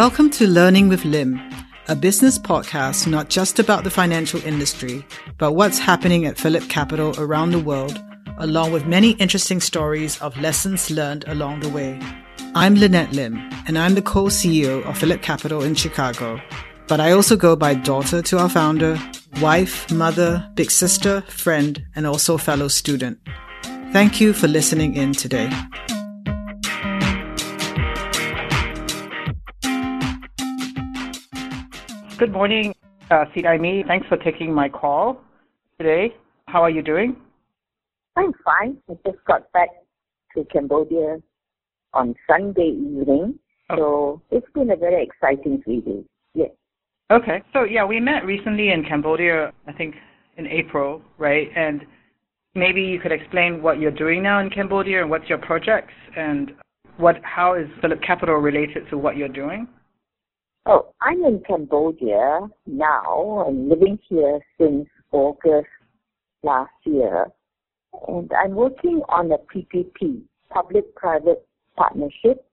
Welcome 0.00 0.30
to 0.30 0.46
Learning 0.46 0.88
with 0.88 1.04
Lim, 1.04 1.38
a 1.88 1.94
business 1.94 2.38
podcast 2.38 3.06
not 3.06 3.28
just 3.28 3.58
about 3.58 3.84
the 3.84 3.90
financial 3.90 4.42
industry, 4.44 5.04
but 5.36 5.52
what's 5.52 5.78
happening 5.78 6.24
at 6.24 6.38
Phillip 6.38 6.70
Capital 6.70 7.14
around 7.18 7.50
the 7.50 7.58
world, 7.58 8.02
along 8.38 8.72
with 8.72 8.86
many 8.86 9.10
interesting 9.10 9.60
stories 9.60 10.18
of 10.22 10.34
lessons 10.38 10.90
learned 10.90 11.26
along 11.28 11.60
the 11.60 11.68
way. 11.68 12.00
I'm 12.54 12.76
Lynette 12.76 13.12
Lim, 13.12 13.36
and 13.66 13.78
I'm 13.78 13.94
the 13.94 14.00
co-CEO 14.00 14.82
of 14.86 14.96
Phillip 14.96 15.20
Capital 15.20 15.62
in 15.62 15.74
Chicago. 15.74 16.40
But 16.88 17.00
I 17.00 17.12
also 17.12 17.36
go 17.36 17.54
by 17.54 17.74
daughter 17.74 18.22
to 18.22 18.38
our 18.38 18.48
founder, 18.48 18.98
wife, 19.42 19.92
mother, 19.92 20.50
big 20.54 20.70
sister, 20.70 21.20
friend, 21.28 21.84
and 21.94 22.06
also 22.06 22.38
fellow 22.38 22.68
student. 22.68 23.18
Thank 23.92 24.18
you 24.18 24.32
for 24.32 24.48
listening 24.48 24.96
in 24.96 25.12
today. 25.12 25.50
Good 32.20 32.32
morning, 32.32 32.74
uh, 33.10 33.24
Sidaimi. 33.34 33.86
Thanks 33.86 34.06
for 34.06 34.18
taking 34.18 34.52
my 34.52 34.68
call 34.68 35.22
today. 35.78 36.14
How 36.48 36.62
are 36.62 36.68
you 36.68 36.82
doing? 36.82 37.16
I'm 38.14 38.34
fine. 38.44 38.76
I 38.90 38.98
just 39.06 39.24
got 39.26 39.50
back 39.52 39.70
to 40.36 40.44
Cambodia 40.52 41.16
on 41.94 42.14
Sunday 42.28 42.76
evening. 42.76 43.38
Oh. 43.70 43.76
So 43.76 44.22
it's 44.30 44.46
been 44.52 44.70
a 44.70 44.76
very 44.76 45.02
exciting 45.02 45.62
three 45.64 45.80
days. 45.80 46.04
Yes. 46.34 46.50
Okay. 47.10 47.42
So 47.54 47.64
yeah, 47.64 47.86
we 47.86 48.00
met 48.00 48.26
recently 48.26 48.70
in 48.70 48.84
Cambodia, 48.84 49.50
I 49.66 49.72
think 49.72 49.94
in 50.36 50.46
April, 50.46 51.00
right? 51.16 51.48
And 51.56 51.86
maybe 52.54 52.82
you 52.82 53.00
could 53.00 53.12
explain 53.12 53.62
what 53.62 53.80
you're 53.80 53.90
doing 53.90 54.22
now 54.22 54.40
in 54.40 54.50
Cambodia 54.50 55.00
and 55.00 55.08
what's 55.08 55.30
your 55.30 55.38
projects 55.38 55.94
and 56.18 56.52
what 56.98 57.16
how 57.22 57.54
is 57.54 57.66
Phillip 57.80 58.02
Capital 58.02 58.34
related 58.34 58.90
to 58.90 58.98
what 58.98 59.16
you're 59.16 59.26
doing? 59.26 59.66
Oh, 60.72 60.94
I'm 61.00 61.24
in 61.24 61.42
Cambodia 61.44 62.48
now. 62.64 63.44
I'm 63.44 63.68
living 63.68 63.98
here 64.08 64.38
since 64.56 64.86
August 65.10 65.66
last 66.44 66.70
year. 66.84 67.26
And 68.06 68.30
I'm 68.40 68.54
working 68.54 69.02
on 69.08 69.32
a 69.32 69.38
PPP, 69.38 70.22
public-private 70.48 71.44
partnership 71.76 72.46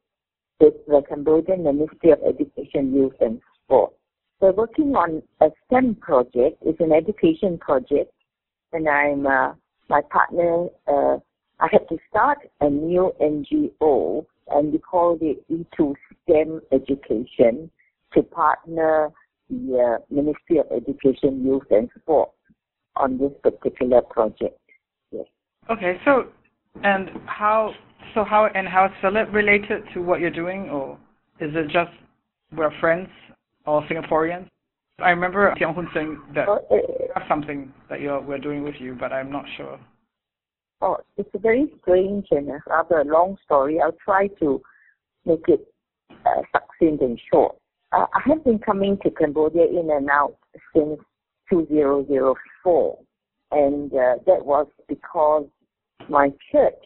with 0.59 0.73
the 0.87 1.03
Cambodian 1.07 1.63
Ministry 1.63 2.09
of 2.09 2.17
Education, 2.27 2.91
Youth 2.91 3.13
and 3.21 3.39
Sport. 3.63 3.93
We're 4.39 4.51
working 4.51 4.95
on 4.95 5.21
a 5.41 5.51
STEM 5.67 5.97
project. 6.01 6.57
It's 6.61 6.79
an 6.79 6.93
education 6.93 7.59
project, 7.59 8.11
and 8.73 8.89
I'm 8.89 9.27
uh, 9.27 9.53
my 9.89 10.01
partner. 10.09 10.69
Uh, 10.87 11.19
I 11.59 11.67
had 11.71 11.87
to 11.89 11.99
start 12.09 12.39
a 12.61 12.67
new 12.67 13.13
NGO, 13.21 14.25
and 14.47 14.73
we 14.73 14.79
called 14.79 15.19
it 15.21 15.45
E2 15.51 15.93
STEM 16.23 16.61
Education 16.71 17.69
to 18.13 18.23
partner 18.23 19.09
the 19.49 19.97
uh, 19.99 20.13
Ministry 20.13 20.59
of 20.59 20.65
Education, 20.71 21.45
Youth 21.45 21.63
and 21.71 21.89
Sport 21.99 22.29
on 22.95 23.17
this 23.17 23.31
particular 23.43 24.01
project. 24.01 24.59
Yes. 25.11 25.25
Okay, 25.69 25.97
so 26.05 26.25
and 26.83 27.09
how 27.25 27.73
so 28.13 28.23
how 28.23 28.47
and 28.53 28.67
how 28.67 28.85
is 28.85 28.91
Phillip 29.01 29.31
related 29.33 29.83
to 29.93 30.01
what 30.01 30.19
you're 30.19 30.29
doing, 30.29 30.69
or 30.69 30.97
is 31.39 31.51
it 31.53 31.65
just 31.65 31.91
we're 32.55 32.77
friends 32.79 33.09
or 33.65 33.83
Singaporeans? 33.83 34.47
I 34.99 35.09
remember 35.09 35.53
Tiong 35.59 35.75
Hun 35.75 35.87
saying 35.93 36.21
that 36.33 36.47
oh, 36.47 36.59
uh, 37.15 37.19
something 37.29 37.71
that 37.89 38.01
you're 38.01 38.21
we're 38.21 38.39
doing 38.39 38.63
with 38.63 38.75
you, 38.79 38.95
but 38.99 39.13
I'm 39.13 39.31
not 39.31 39.45
sure. 39.55 39.79
Oh, 40.81 40.97
it's 41.17 41.29
a 41.33 41.39
very 41.39 41.67
strange 41.81 42.27
and 42.31 42.49
rather 42.67 43.03
long 43.03 43.37
story. 43.45 43.79
I'll 43.81 43.97
try 44.03 44.27
to 44.39 44.61
make 45.25 45.43
it 45.47 45.67
uh, 46.25 46.41
succinct 46.51 47.01
and 47.01 47.19
short. 47.31 47.55
Uh, 47.91 48.05
I 48.13 48.21
have 48.25 48.43
been 48.43 48.59
coming 48.59 48.97
to 49.03 49.11
Cambodia 49.11 49.65
in 49.65 49.89
and 49.91 50.09
out 50.09 50.37
since 50.75 50.99
2004, 51.49 52.99
and 53.51 53.93
uh, 53.93 54.15
that 54.25 54.45
was 54.45 54.67
because 54.89 55.45
my 56.09 56.29
church 56.51 56.83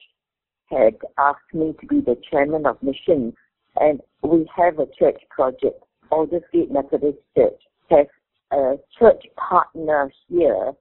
had 0.69 0.95
asked 1.17 1.53
me 1.53 1.73
to 1.81 1.87
be 1.87 2.01
the 2.01 2.17
chairman 2.29 2.67
of 2.67 2.81
missions, 2.83 3.33
and 3.77 3.99
we 4.21 4.47
have 4.55 4.77
a 4.77 4.85
church 4.97 5.19
project. 5.29 5.83
Aldersgate 6.11 6.71
Methodist 6.71 7.17
Church 7.35 7.61
has 7.89 8.05
a 8.51 8.75
church 8.99 9.23
partner 9.37 10.11
here 10.27 10.73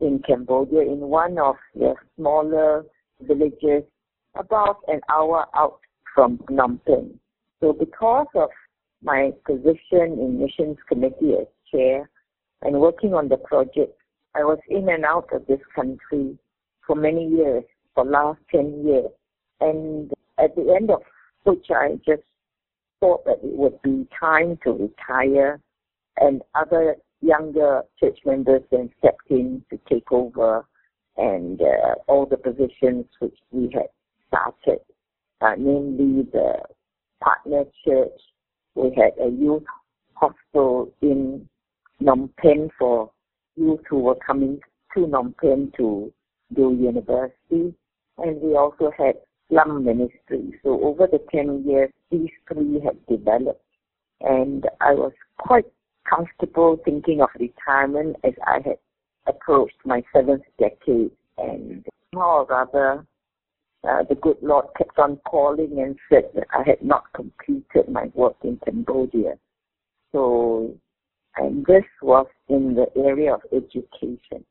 in 0.00 0.22
Cambodia 0.26 0.82
in 0.82 1.00
one 1.00 1.38
of 1.38 1.56
the 1.74 1.94
smaller 2.16 2.84
villages 3.20 3.82
about 4.34 4.78
an 4.86 5.00
hour 5.10 5.46
out 5.54 5.80
from 6.14 6.38
Phnom 6.38 6.80
Penh. 6.86 7.18
So 7.60 7.72
because 7.72 8.28
of 8.34 8.50
my 9.02 9.32
position 9.46 10.18
in 10.18 10.38
missions 10.40 10.76
committee 10.88 11.34
as 11.40 11.46
chair 11.70 12.08
and 12.62 12.80
working 12.80 13.14
on 13.14 13.28
the 13.28 13.36
project, 13.36 13.96
I 14.34 14.40
was 14.40 14.58
in 14.68 14.88
and 14.88 15.04
out 15.04 15.28
of 15.32 15.46
this 15.46 15.60
country 15.74 16.38
for 16.86 16.96
many 16.96 17.26
years, 17.26 17.64
for 17.94 18.04
last 18.04 18.40
10 18.50 18.84
years. 18.86 19.10
And 19.60 20.12
at 20.38 20.54
the 20.56 20.74
end 20.74 20.90
of 20.90 21.02
which 21.44 21.66
I 21.70 21.98
just 22.06 22.22
thought 23.00 23.24
that 23.24 23.38
it 23.42 23.56
would 23.56 23.80
be 23.82 24.06
time 24.18 24.58
to 24.64 24.72
retire 24.72 25.60
and 26.16 26.42
other 26.54 26.96
younger 27.20 27.82
church 27.98 28.18
members 28.24 28.62
then 28.70 28.90
stepped 28.98 29.30
in 29.30 29.64
to 29.70 29.78
take 29.88 30.10
over 30.12 30.64
and 31.16 31.60
uh, 31.60 31.94
all 32.06 32.26
the 32.26 32.36
positions 32.36 33.06
which 33.18 33.36
we 33.50 33.70
had 33.72 33.88
started, 34.28 34.80
uh, 35.40 35.54
namely 35.58 36.22
the 36.32 36.54
partner 37.20 37.64
church, 37.84 38.20
we 38.78 38.94
had 38.94 39.12
a 39.20 39.28
youth 39.30 39.64
hostel 40.14 40.92
in 41.02 41.48
Phnom 42.00 42.30
Penh 42.36 42.70
for 42.78 43.10
youth 43.56 43.80
who 43.88 43.98
were 43.98 44.18
coming 44.24 44.60
to 44.94 45.00
Phnom 45.00 45.34
Penh 45.36 45.72
to 45.76 46.12
do 46.54 46.76
university. 46.80 47.74
And 48.18 48.40
we 48.40 48.56
also 48.56 48.92
had 48.96 49.14
slum 49.48 49.84
ministry. 49.84 50.54
So 50.62 50.80
over 50.82 51.06
the 51.06 51.20
10 51.32 51.64
years, 51.66 51.90
these 52.10 52.30
three 52.46 52.80
had 52.80 53.04
developed. 53.06 53.62
And 54.20 54.66
I 54.80 54.94
was 54.94 55.12
quite 55.38 55.66
comfortable 56.08 56.78
thinking 56.84 57.20
of 57.20 57.28
retirement 57.38 58.16
as 58.24 58.32
I 58.46 58.60
had 58.64 58.78
approached 59.26 59.76
my 59.84 60.02
seventh 60.12 60.42
decade. 60.58 61.10
And 61.36 61.84
more 62.14 62.24
or 62.24 62.46
rather, 62.46 63.06
uh, 63.86 64.02
the 64.08 64.14
good 64.16 64.36
Lord 64.42 64.66
kept 64.76 64.98
on 64.98 65.16
calling 65.28 65.78
and 65.80 65.96
said 66.08 66.30
that 66.34 66.46
I 66.52 66.68
had 66.68 66.82
not 66.82 67.04
completed 67.14 67.88
my 67.88 68.10
work 68.14 68.36
in 68.42 68.58
Cambodia. 68.64 69.34
So, 70.12 70.74
and 71.36 71.64
this 71.66 71.84
was 72.02 72.26
in 72.48 72.74
the 72.74 72.86
area 73.00 73.34
of 73.34 73.42
education. 73.52 74.44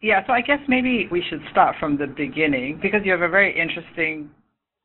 Yeah, 0.00 0.26
so 0.26 0.32
I 0.32 0.40
guess 0.40 0.60
maybe 0.66 1.08
we 1.10 1.22
should 1.28 1.42
start 1.50 1.76
from 1.78 1.98
the 1.98 2.06
beginning 2.06 2.78
because 2.80 3.00
you 3.04 3.12
have 3.12 3.20
a 3.20 3.28
very 3.28 3.58
interesting 3.58 4.30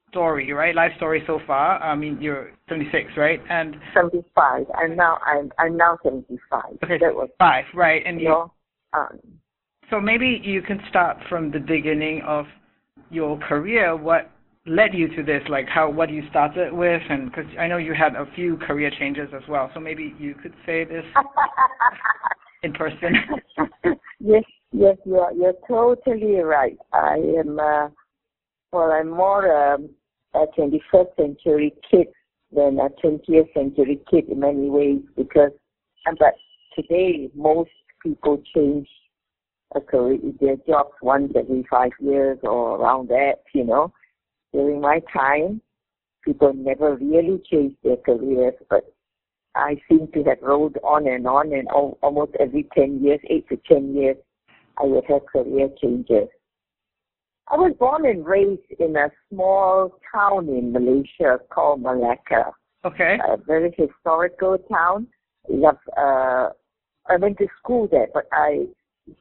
story, 0.09 0.51
right? 0.51 0.75
Life 0.75 0.91
story 0.97 1.23
so 1.25 1.39
far. 1.47 1.81
I 1.81 1.95
mean, 1.95 2.17
you're 2.19 2.51
76, 2.67 3.11
right? 3.15 3.39
And 3.49 3.77
75. 3.93 4.65
I'm 4.75 4.95
now 4.95 5.19
I'm 5.25 5.51
I'm 5.57 5.77
now 5.77 5.97
75. 6.03 6.79
Okay, 6.83 6.97
that 6.99 7.15
was 7.15 7.29
five, 7.39 7.65
right? 7.73 8.01
And 8.05 8.19
you. 8.19 8.29
Know, 8.29 8.51
um, 8.91 9.19
so 9.89 10.01
maybe 10.01 10.41
you 10.43 10.61
can 10.61 10.81
start 10.89 11.17
from 11.29 11.51
the 11.51 11.59
beginning 11.59 12.21
of 12.25 12.45
your 13.15 13.39
career, 13.39 13.95
what 13.95 14.29
led 14.67 14.93
you 14.93 15.07
to 15.15 15.23
this? 15.23 15.41
Like 15.49 15.67
how 15.67 15.89
what 15.89 16.09
you 16.09 16.23
started 16.29 16.73
with, 16.73 17.01
and 17.09 17.31
because 17.31 17.45
I 17.59 17.67
know 17.67 17.77
you 17.77 17.93
had 17.93 18.15
a 18.15 18.25
few 18.35 18.57
career 18.57 18.91
changes 18.99 19.29
as 19.35 19.47
well. 19.49 19.71
So 19.73 19.79
maybe 19.79 20.13
you 20.19 20.35
could 20.35 20.53
say 20.65 20.83
this 20.83 21.05
in 22.63 22.73
person. 22.73 23.15
yes, 24.19 24.43
yes, 24.71 24.97
you're 25.05 25.31
you're 25.31 25.53
totally 25.67 26.35
right. 26.35 26.77
I 26.93 27.15
am. 27.39 27.59
Uh, 27.59 27.87
well, 28.71 28.91
I'm 28.91 29.09
more 29.09 29.73
um, 29.73 29.89
a 30.33 30.45
21st 30.59 31.15
century 31.15 31.73
kid 31.89 32.07
than 32.51 32.79
a 32.79 32.89
20th 33.05 33.53
century 33.53 34.01
kid 34.09 34.29
in 34.29 34.39
many 34.39 34.69
ways 34.69 34.99
because, 35.15 35.51
but 36.19 36.33
today 36.75 37.29
most 37.35 37.69
people 38.03 38.41
change 38.53 38.87
a 39.73 39.81
career, 39.81 40.19
their 40.39 40.57
jobs 40.67 40.93
once 41.01 41.33
every 41.35 41.65
five 41.69 41.91
years 41.99 42.37
or 42.43 42.77
around 42.77 43.09
that, 43.09 43.43
you 43.53 43.63
know. 43.63 43.93
During 44.53 44.79
my 44.79 45.01
time, 45.11 45.61
people 46.23 46.53
never 46.53 46.95
really 46.95 47.41
changed 47.49 47.77
their 47.83 47.97
careers, 47.97 48.53
but 48.69 48.93
I 49.55 49.81
seem 49.89 50.07
to 50.13 50.23
have 50.23 50.41
rolled 50.41 50.77
on 50.83 51.07
and 51.07 51.27
on 51.27 51.53
and 51.53 51.67
almost 51.69 52.33
every 52.39 52.67
10 52.75 53.01
years, 53.01 53.19
8 53.29 53.49
to 53.49 53.57
10 53.67 53.95
years, 53.95 54.17
I 54.77 54.83
would 54.85 55.05
have 55.05 55.25
career 55.25 55.69
changes. 55.81 56.27
I 57.47 57.55
was 57.55 57.73
born 57.79 58.05
and 58.05 58.25
raised 58.25 58.61
in 58.79 58.95
a 58.95 59.09
small 59.29 59.99
town 60.13 60.49
in 60.49 60.73
Malaysia 60.73 61.39
called 61.49 61.81
Malacca. 61.81 62.51
Okay. 62.83 63.17
A 63.27 63.37
very 63.37 63.73
historical 63.77 64.57
town. 64.71 65.07
Love, 65.47 65.77
uh, 65.95 66.49
I 67.07 67.17
went 67.19 67.37
to 67.37 67.47
school 67.59 67.87
there, 67.89 68.07
but 68.13 68.27
I 68.31 68.65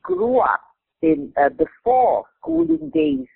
grew 0.03 0.39
up 0.41 0.61
in 1.03 1.33
uh, 1.37 1.49
before 1.51 2.25
schooling 2.41 2.91
days 2.95 3.27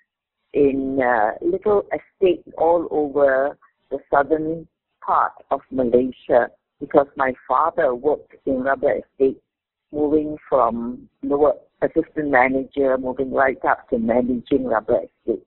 in 0.55 1.01
uh, 1.03 1.33
little 1.45 1.87
estates 1.93 2.49
all 2.57 2.89
over 2.91 3.59
the 3.91 3.99
southern 4.11 4.67
part 5.05 5.33
of 5.51 5.61
Malaysia. 5.71 6.51
because 6.81 7.07
my 7.17 7.33
father 7.47 7.95
worked 7.95 8.35
in 8.47 8.63
rubber 8.63 8.99
estates, 8.99 9.41
moving 9.93 10.37
from 10.49 11.09
lower 11.23 11.55
assistant 11.83 12.31
manager, 12.31 12.97
moving 12.99 13.33
right 13.33 13.63
up 13.65 13.89
to 13.91 13.99
managing 13.99 14.65
rubber 14.65 15.01
estates. 15.01 15.45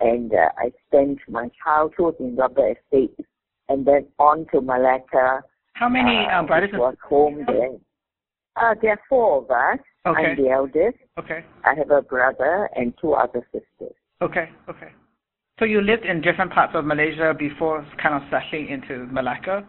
And 0.00 0.32
uh, 0.32 0.50
I 0.58 0.72
spent 0.86 1.18
my 1.28 1.50
childhood 1.62 2.16
in 2.20 2.36
rubber 2.36 2.72
estates 2.72 3.20
and 3.68 3.86
then 3.86 4.06
on 4.18 4.46
to 4.52 4.60
Malacca. 4.60 5.42
How 5.74 5.88
many 5.88 6.26
uh, 6.30 6.42
brothers 6.42 6.70
was 6.74 6.96
home 7.08 7.44
there. 7.46 7.70
Uh, 8.56 8.74
there 8.80 8.92
are 8.92 9.00
four 9.08 9.38
of 9.42 9.50
us. 9.50 9.84
Okay. 10.06 10.32
I'm 10.32 10.42
the 10.42 10.50
eldest. 10.50 10.98
Okay. 11.18 11.44
I 11.64 11.74
have 11.74 11.90
a 11.90 12.02
brother 12.02 12.68
and 12.76 12.92
two 13.00 13.14
other 13.14 13.46
sisters. 13.52 13.94
Okay, 14.22 14.50
okay. 14.68 14.92
So 15.58 15.64
you 15.64 15.80
lived 15.80 16.04
in 16.04 16.20
different 16.20 16.52
parts 16.52 16.72
of 16.74 16.84
Malaysia 16.84 17.34
before 17.36 17.86
kind 18.02 18.14
of 18.14 18.22
settling 18.30 18.68
into 18.68 19.06
Malacca? 19.06 19.66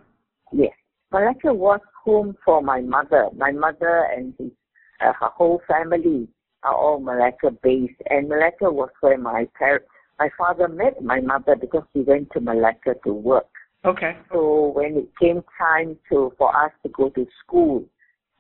Yes. 0.52 0.74
Malacca 1.12 1.54
was 1.54 1.80
home 2.04 2.36
for 2.44 2.62
my 2.62 2.82
mother. 2.82 3.30
My 3.36 3.52
mother 3.52 4.08
and 4.16 4.34
his, 4.38 4.52
uh, 5.00 5.14
her 5.20 5.30
whole 5.30 5.62
family 5.68 6.28
are 6.64 6.76
all 6.76 7.00
Malacca 7.00 7.52
based. 7.64 8.02
And 8.10 8.28
Malacca 8.28 8.72
was 8.72 8.90
where 9.02 9.18
my 9.18 9.48
par- 9.58 9.84
my 10.20 10.30
father 10.38 10.68
met 10.68 11.04
my 11.04 11.20
mother 11.20 11.56
because 11.56 11.84
he 11.94 12.02
went 12.02 12.32
to 12.32 12.40
Malacca 12.40 12.96
to 13.04 13.14
work. 13.14 13.48
Okay. 13.84 14.18
So 14.32 14.72
when 14.74 14.98
it 14.98 15.10
came 15.22 15.44
time 15.58 15.98
to 16.10 16.34
for 16.38 16.50
us 16.56 16.72
to 16.84 16.90
go 16.90 17.10
to 17.10 17.28
school, 17.44 17.86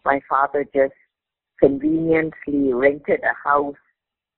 my 0.05 0.21
father 0.29 0.65
just 0.73 0.93
conveniently 1.59 2.73
rented 2.73 3.21
a 3.23 3.49
house 3.49 3.75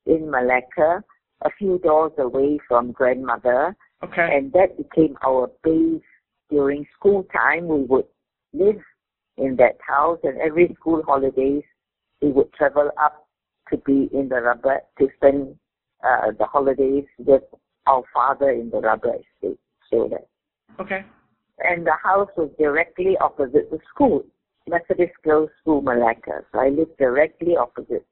in 0.06 0.32
Malacca, 0.32 1.04
a 1.44 1.50
few 1.58 1.80
doors 1.80 2.14
away 2.18 2.60
from 2.68 2.92
grandmother. 2.92 3.76
Okay. 4.04 4.30
And 4.36 4.54
that 4.54 4.78
became 4.78 5.18
our 5.26 5.52
base 5.64 6.02
during 6.50 6.86
school 6.98 7.26
time. 7.34 7.68
We 7.68 7.84
would 7.84 8.06
live 8.54 8.82
in 9.38 9.56
that 9.58 9.78
house 9.86 10.20
and 10.24 10.40
every 10.40 10.74
school 10.80 11.04
holidays 11.06 11.64
we 12.22 12.32
would 12.32 12.52
travel 12.54 12.90
up 13.02 13.28
to 13.70 13.78
be 13.78 14.10
in 14.14 14.30
the 14.30 14.42
rubber 14.42 14.80
to 14.98 15.08
spend 15.18 15.56
uh, 16.04 16.32
the 16.38 16.46
holidays 16.46 17.06
with 17.20 17.44
our 17.86 18.04
father 18.14 18.52
in 18.52 18.70
the 18.70 18.80
rubber 18.80 19.14
estate. 19.16 19.60
So 19.92 20.10
that. 20.12 20.28
Okay. 20.80 21.04
And 21.60 21.86
the 21.86 21.94
house 22.04 22.30
was 22.38 22.50
directly 22.60 23.18
opposite 23.20 23.70
the 23.72 23.80
school. 23.94 24.24
Methodist 24.68 25.14
Girls 25.24 25.50
School 25.62 25.82
Malacca. 25.82 26.44
So 26.52 26.60
I 26.60 26.70
lived 26.70 26.98
directly 26.98 27.56
opposite 27.58 28.06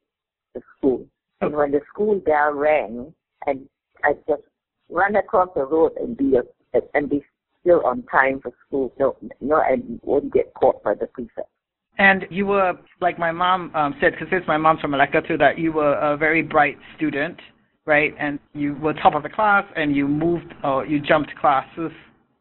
the 0.54 0.62
school. 0.78 1.06
And 1.42 1.54
when 1.54 1.72
the 1.72 1.82
school 1.92 2.20
bell 2.20 2.54
rang, 2.54 3.14
and 3.46 3.68
I 4.04 4.14
just 4.28 4.44
run 4.90 5.16
across 5.16 5.50
the 5.56 5.66
road 5.66 5.92
and 6.00 6.16
be 6.18 6.36
a, 6.36 6.80
and 6.94 7.10
be 7.10 7.24
still 7.62 7.82
on 7.86 8.04
time 8.04 8.40
for 8.42 8.52
school. 8.66 8.94
No, 9.00 9.16
no, 9.42 9.62
and 9.68 10.00
won't 10.04 10.34
get 10.34 10.54
caught 10.54 10.82
by 10.84 10.94
the 10.94 11.08
prefect. 11.08 11.50
And 11.98 12.26
you 12.30 12.46
were, 12.46 12.74
like 13.00 13.18
my 13.18 13.32
mom 13.32 13.74
um, 13.76 13.96
said, 14.02 14.14
because 14.20 14.44
my 14.48 14.58
mom's 14.58 14.82
from 14.82 14.92
Malacca 14.92 15.22
too, 15.28 15.38
that 15.38 15.58
you 15.58 15.72
were 15.72 15.94
a 15.94 16.18
very 16.18 16.42
bright 16.42 16.78
student, 16.98 17.40
right? 17.86 18.14
And 18.20 18.40
you 18.54 18.76
were 18.76 18.94
top 18.94 19.16
of 19.16 19.24
the 19.24 19.30
class, 19.30 19.64
and 19.76 19.96
you 19.96 20.08
moved 20.08 20.54
or 20.64 20.86
you 20.86 21.00
jumped 21.00 21.32
classes, 21.40 21.92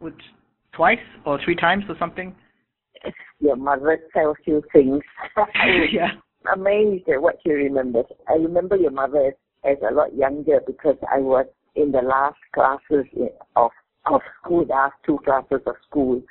which 0.01 0.21
twice 0.73 0.99
or 1.25 1.39
three 1.45 1.55
times 1.55 1.85
or 1.89 1.95
something 1.99 2.35
your 3.41 3.57
mother 3.57 3.99
tells 4.13 4.37
you 4.45 4.63
things. 4.73 5.03
yeah. 5.93 6.13
Amazed 6.55 7.09
at 7.09 7.23
what 7.23 7.39
you 7.45 7.55
remember. 7.55 8.03
I 8.29 8.35
remember 8.35 8.77
your 8.77 8.91
mother 8.91 9.29
as, 9.29 9.35
as 9.65 9.77
a 9.89 9.95
lot 9.95 10.15
younger 10.15 10.61
because 10.67 10.97
I 11.11 11.19
was 11.19 11.47
in 11.75 11.93
the 11.93 12.03
last 12.03 12.37
classes 12.55 13.07
of 13.57 13.71
of 14.07 14.21
school, 14.43 14.67
the 14.67 14.75
last 14.75 14.95
two 15.07 15.19
classes 15.25 15.63
of 15.67 15.75
school. 15.89 16.23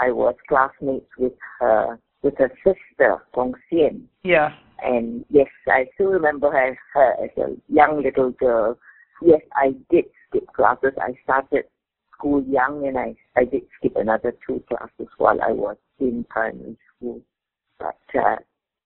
I 0.00 0.10
was 0.10 0.34
classmates 0.48 1.10
with 1.18 1.34
her 1.58 1.98
with 2.22 2.34
her 2.38 2.50
sister, 2.64 3.18
Gong 3.34 3.54
Xian. 3.70 4.02
Yeah. 4.22 4.50
And 4.82 5.24
yes, 5.28 5.48
I 5.68 5.86
still 5.94 6.08
remember 6.08 6.50
her, 6.50 6.78
her 6.94 7.24
as 7.24 7.30
a 7.36 7.56
young 7.68 8.02
little 8.02 8.30
girl. 8.30 8.78
Yes, 9.22 9.40
I 9.54 9.74
did 9.90 10.06
skip 10.28 10.46
classes. 10.54 10.92
I 11.00 11.12
started 11.24 11.64
school 12.20 12.44
young 12.48 12.86
and 12.86 12.98
I, 12.98 13.14
I 13.36 13.44
did 13.44 13.62
skip 13.78 13.96
another 13.96 14.34
two 14.46 14.62
classes 14.68 15.08
while 15.18 15.40
I 15.42 15.52
was 15.52 15.76
in 15.98 16.24
primary 16.28 16.76
school. 16.96 17.20
But, 17.78 17.96
uh, 18.14 18.36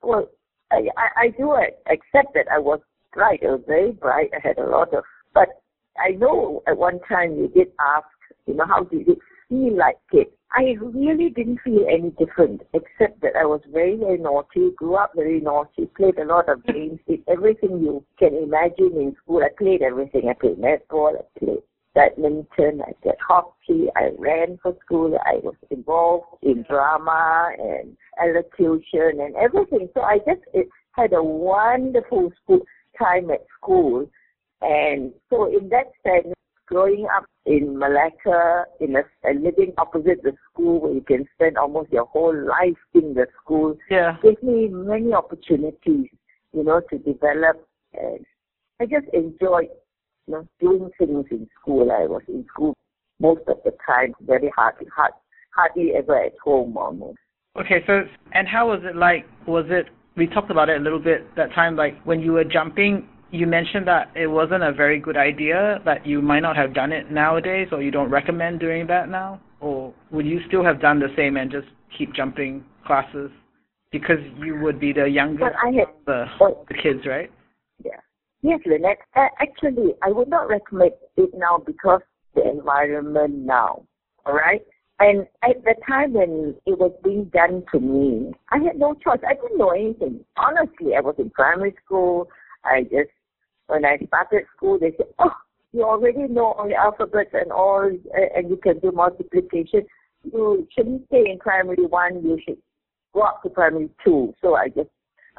well, 0.02 0.28
I, 0.70 0.88
I, 0.96 1.24
I 1.24 1.28
do 1.36 1.54
accept 1.90 2.34
that 2.34 2.46
I 2.50 2.58
was 2.58 2.80
bright. 3.12 3.40
I 3.42 3.52
was 3.52 3.62
very 3.66 3.92
bright. 3.92 4.30
I 4.34 4.46
had 4.46 4.58
a 4.58 4.68
lot 4.68 4.94
of, 4.94 5.04
but 5.32 5.48
I 5.98 6.10
know 6.10 6.62
at 6.66 6.76
one 6.76 7.00
time 7.08 7.36
you 7.36 7.48
did 7.48 7.68
ask, 7.80 8.06
you 8.46 8.54
know, 8.54 8.66
how 8.66 8.84
did 8.84 9.08
it 9.08 9.18
feel 9.48 9.76
like 9.76 9.96
it? 10.12 10.32
I 10.52 10.76
really 10.80 11.30
didn't 11.30 11.60
feel 11.64 11.84
any 11.90 12.10
different, 12.10 12.62
except 12.74 13.20
that 13.22 13.34
I 13.36 13.44
was 13.44 13.60
very, 13.72 13.96
very 13.96 14.18
naughty, 14.18 14.70
grew 14.76 14.94
up 14.94 15.10
very 15.16 15.40
naughty, 15.40 15.90
played 15.96 16.18
a 16.18 16.24
lot 16.24 16.48
of 16.48 16.64
games, 16.64 17.00
did 17.08 17.24
everything 17.26 17.80
you 17.80 18.04
can 18.20 18.36
imagine 18.36 18.92
in 18.94 19.16
school. 19.20 19.42
I 19.42 19.48
played 19.58 19.82
everything. 19.82 20.28
I 20.28 20.34
played 20.34 20.58
netball, 20.58 21.16
I 21.18 21.38
played 21.40 21.62
badminton, 21.94 22.82
I 22.82 22.92
did 23.02 23.14
hockey, 23.26 23.86
I 23.96 24.10
ran 24.18 24.58
for 24.62 24.76
school, 24.84 25.16
I 25.24 25.36
was 25.36 25.54
involved 25.70 26.26
in 26.42 26.64
drama 26.68 27.50
and 27.58 27.96
elocution 28.22 29.20
and 29.20 29.34
everything. 29.36 29.88
So 29.94 30.02
I 30.02 30.18
just 30.18 30.42
it 30.52 30.68
had 30.92 31.12
a 31.12 31.22
wonderful 31.22 32.32
school 32.42 32.60
time 32.98 33.30
at 33.30 33.44
school. 33.60 34.08
And 34.60 35.12
so 35.30 35.46
in 35.46 35.68
that 35.70 35.92
sense, 36.02 36.34
growing 36.66 37.06
up 37.14 37.26
in 37.46 37.78
Malacca, 37.78 38.64
in 38.80 38.96
a, 38.96 39.02
a 39.28 39.32
living 39.34 39.72
opposite 39.78 40.22
the 40.22 40.32
school 40.50 40.80
where 40.80 40.92
you 40.92 41.02
can 41.02 41.26
spend 41.34 41.58
almost 41.58 41.92
your 41.92 42.06
whole 42.06 42.34
life 42.34 42.78
in 42.94 43.14
the 43.14 43.26
school, 43.42 43.76
yeah. 43.90 44.16
gave 44.22 44.42
me 44.42 44.68
many 44.68 45.12
opportunities, 45.12 46.08
you 46.52 46.64
know, 46.64 46.80
to 46.90 46.98
develop. 46.98 47.66
And 47.92 48.24
I 48.80 48.86
just 48.86 49.06
enjoyed 49.12 49.68
know, 50.28 50.48
doing 50.60 50.90
things 50.98 51.26
in 51.30 51.48
school. 51.60 51.90
I 51.90 52.06
was 52.06 52.22
in 52.28 52.44
school 52.52 52.74
most 53.20 53.42
of 53.48 53.58
the 53.64 53.72
time, 53.86 54.14
very 54.22 54.50
hardly, 54.54 54.86
hard, 54.94 55.12
hardly 55.54 55.92
ever 55.96 56.24
at 56.24 56.32
home 56.42 56.76
almost. 56.76 57.18
Okay, 57.58 57.84
so 57.86 58.02
and 58.32 58.48
how 58.48 58.68
was 58.68 58.80
it 58.82 58.96
like? 58.96 59.26
Was 59.46 59.66
it? 59.68 59.86
We 60.16 60.26
talked 60.26 60.50
about 60.50 60.68
it 60.68 60.80
a 60.80 60.82
little 60.82 60.98
bit 60.98 61.34
that 61.36 61.52
time. 61.54 61.76
Like 61.76 62.02
when 62.04 62.20
you 62.20 62.32
were 62.32 62.44
jumping, 62.44 63.08
you 63.30 63.46
mentioned 63.46 63.86
that 63.86 64.10
it 64.16 64.26
wasn't 64.26 64.64
a 64.64 64.72
very 64.72 64.98
good 64.98 65.16
idea. 65.16 65.80
That 65.84 66.04
you 66.04 66.20
might 66.20 66.40
not 66.40 66.56
have 66.56 66.74
done 66.74 66.92
it 66.92 67.12
nowadays, 67.12 67.68
or 67.70 67.80
you 67.82 67.92
don't 67.92 68.10
recommend 68.10 68.58
doing 68.58 68.86
that 68.88 69.08
now. 69.08 69.40
Or 69.60 69.94
would 70.10 70.26
you 70.26 70.40
still 70.48 70.64
have 70.64 70.80
done 70.80 70.98
the 70.98 71.08
same 71.16 71.36
and 71.36 71.50
just 71.50 71.68
keep 71.96 72.12
jumping 72.12 72.64
classes 72.84 73.30
because 73.92 74.18
you 74.44 74.58
would 74.60 74.80
be 74.80 74.92
the 74.92 75.06
youngest 75.06 75.54
had, 75.62 75.86
the, 76.06 76.26
the 76.68 76.74
kids, 76.74 77.06
right? 77.06 77.30
Yes, 78.44 78.60
Lynette. 78.66 78.98
Actually, 79.16 79.94
I 80.02 80.12
would 80.12 80.28
not 80.28 80.48
recommend 80.48 80.92
it 81.16 81.30
now 81.34 81.62
because 81.64 82.02
the 82.34 82.46
environment 82.46 83.36
now. 83.36 83.86
All 84.26 84.34
right. 84.34 84.60
And 85.00 85.26
at 85.42 85.64
the 85.64 85.74
time 85.88 86.12
when 86.12 86.54
it 86.66 86.78
was 86.78 86.92
being 87.02 87.24
done 87.32 87.64
to 87.72 87.80
me, 87.80 88.34
I 88.52 88.58
had 88.58 88.76
no 88.76 88.92
choice. 89.02 89.20
I 89.26 89.32
didn't 89.32 89.56
know 89.56 89.70
anything. 89.70 90.22
Honestly, 90.36 90.94
I 90.94 91.00
was 91.00 91.14
in 91.18 91.30
primary 91.30 91.74
school. 91.82 92.28
I 92.66 92.82
just, 92.82 93.08
when 93.68 93.86
I 93.86 93.96
started 94.08 94.44
school, 94.54 94.78
they 94.78 94.92
said, 94.98 95.06
oh, 95.20 95.32
you 95.72 95.82
already 95.82 96.28
know 96.28 96.52
all 96.52 96.68
the 96.68 96.74
alphabets 96.74 97.30
and 97.32 97.50
all, 97.50 97.90
and 98.36 98.50
you 98.50 98.58
can 98.62 98.78
do 98.80 98.92
multiplication. 98.92 99.86
You 100.22 100.68
shouldn't 100.76 101.06
stay 101.06 101.30
in 101.30 101.38
primary 101.38 101.86
one. 101.86 102.22
You 102.22 102.38
should 102.46 102.58
go 103.14 103.22
up 103.22 103.42
to 103.44 103.48
primary 103.48 103.88
two. 104.04 104.34
So 104.42 104.54
I 104.54 104.68
just, 104.68 104.90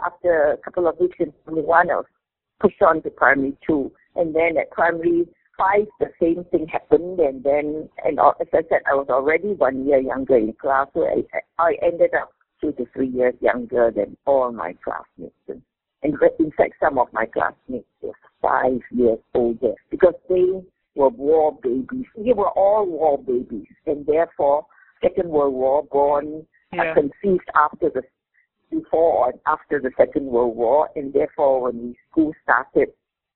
after 0.04 0.54
a 0.54 0.58
couple 0.58 0.88
of 0.88 0.98
weeks 1.00 1.18
in 1.20 1.32
primary 1.44 1.68
one, 1.68 1.92
I 1.92 1.98
was 1.98 2.06
pushed 2.60 2.82
on 2.82 3.02
to 3.04 3.10
primary 3.10 3.56
two. 3.66 3.92
And 4.16 4.36
then 4.36 4.58
at 4.58 4.72
primary 4.72 5.28
five, 5.58 5.88
the 6.00 6.12
same 6.22 6.46
thing 6.52 6.68
happened. 6.68 7.20
And 7.20 7.44
then, 7.44 7.90
and 8.04 8.20
as 8.20 8.48
I 8.54 8.62
said, 8.70 8.82
I 8.90 8.96
was 8.96 9.08
already 9.10 9.54
one 9.54 9.86
year 9.86 10.00
younger 10.00 10.38
in 10.38 10.54
class. 10.54 10.88
So 10.94 11.06
I, 11.06 11.24
I 11.60 11.76
ended 11.82 12.12
up 12.14 12.32
two 12.62 12.72
to 12.74 12.86
three 12.94 13.10
years 13.10 13.36
younger 13.42 13.92
than 13.92 14.18
all 14.26 14.52
my 14.52 14.76
classmates. 14.84 15.34
And, 15.48 15.62
in 16.40 16.52
fact, 16.52 16.74
some 16.80 17.00
of 17.00 17.08
my 17.14 17.26
classmates 17.26 17.88
were 18.02 18.14
five 18.42 18.80
years 18.92 19.20
older 19.34 19.74
because 19.90 20.14
they 20.30 20.62
were 20.96 21.10
war 21.10 21.58
babies. 21.64 22.06
They 22.16 22.34
were 22.34 22.52
all 22.52 22.86
war 22.86 23.18
babies. 23.18 23.68
And 23.88 24.06
therefore, 24.06 24.66
Second 25.02 25.30
World 25.30 25.54
War 25.54 25.84
born, 25.84 26.46
yeah. 26.72 26.94
conceived 26.94 27.50
after 27.56 27.90
the 27.90 28.04
before 28.72 29.28
or 29.28 29.34
after 29.48 29.80
the 29.80 29.92
Second 29.98 30.26
World 30.26 30.56
War, 30.56 30.90
and 30.96 31.14
therefore 31.14 31.64
when 31.64 31.88
we 31.88 31.98
school 32.12 32.34
started, 32.44 32.90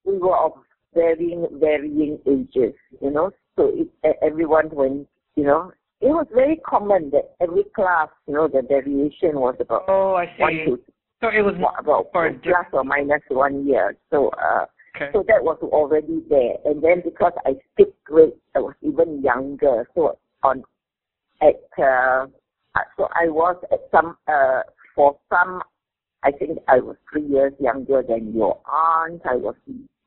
we 0.05 0.17
were 0.17 0.37
of 0.37 0.53
varying 0.93 1.47
varying 1.53 2.19
ages, 2.27 2.75
you 3.01 3.11
know. 3.11 3.31
So 3.55 3.71
it, 3.73 4.17
everyone 4.21 4.69
when 4.69 5.05
you 5.35 5.43
know, 5.43 5.71
it 6.01 6.07
was 6.07 6.27
very 6.33 6.57
common 6.57 7.11
that 7.11 7.35
every 7.41 7.63
class, 7.75 8.09
you 8.27 8.33
know, 8.33 8.47
the 8.47 8.61
variation 8.61 9.39
was 9.39 9.55
about 9.59 9.85
oh, 9.87 10.15
I 10.15 10.25
see. 10.25 10.41
one 10.41 10.53
to 10.53 10.79
so 11.21 11.27
it 11.27 11.41
was 11.41 11.55
about 11.77 12.07
for 12.13 12.31
plus 12.43 12.65
or 12.71 12.83
minus 12.83 13.21
one 13.27 13.67
year. 13.67 13.95
So 14.09 14.29
uh, 14.29 14.65
okay. 14.95 15.09
so 15.13 15.23
that 15.27 15.43
was 15.43 15.57
already 15.61 16.23
there, 16.29 16.55
and 16.65 16.83
then 16.83 17.01
because 17.03 17.33
I 17.45 17.55
skipped 17.73 18.03
grade, 18.05 18.33
I 18.55 18.59
was 18.59 18.75
even 18.81 19.21
younger. 19.21 19.87
So 19.95 20.17
on 20.43 20.63
at 21.41 21.61
uh, 21.77 22.27
uh, 22.75 22.81
so 22.97 23.07
I 23.13 23.27
was 23.27 23.55
at 23.71 23.79
some, 23.91 24.17
uh, 24.27 24.61
for 24.99 25.15
some, 25.29 25.61
I 26.23 26.31
think 26.31 26.59
I 26.67 26.79
was 26.79 26.97
three 27.09 27.25
years 27.25 27.53
younger 27.57 28.03
than 28.05 28.33
your 28.33 28.59
aunt. 28.69 29.21
I 29.23 29.37
was, 29.37 29.55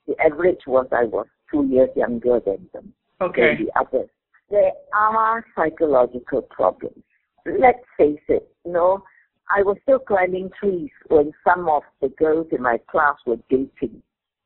the 0.07 0.15
average 0.21 0.61
was 0.67 0.87
I 0.93 1.05
was 1.05 1.25
two 1.51 1.65
years 1.65 1.89
younger 1.97 2.41
than 2.45 2.69
them. 2.75 2.93
Okay. 3.23 3.57
Than 3.57 3.65
the 3.65 3.81
others. 3.81 4.11
There 4.51 4.73
are 4.95 5.47
psychological 5.57 6.43
problems. 6.43 7.03
Let's 7.47 7.79
face 7.97 8.21
it, 8.29 8.55
you 8.67 8.73
know, 8.73 9.03
I 9.49 9.63
was 9.63 9.79
still 9.83 9.99
climbing 9.99 10.51
trees 10.61 10.91
when 11.09 11.33
some 11.43 11.71
of 11.71 11.85
the 12.03 12.09
girls 12.09 12.49
in 12.53 12.61
my 12.61 12.79
class 12.91 13.17
were 13.25 13.39
dating. 13.49 14.03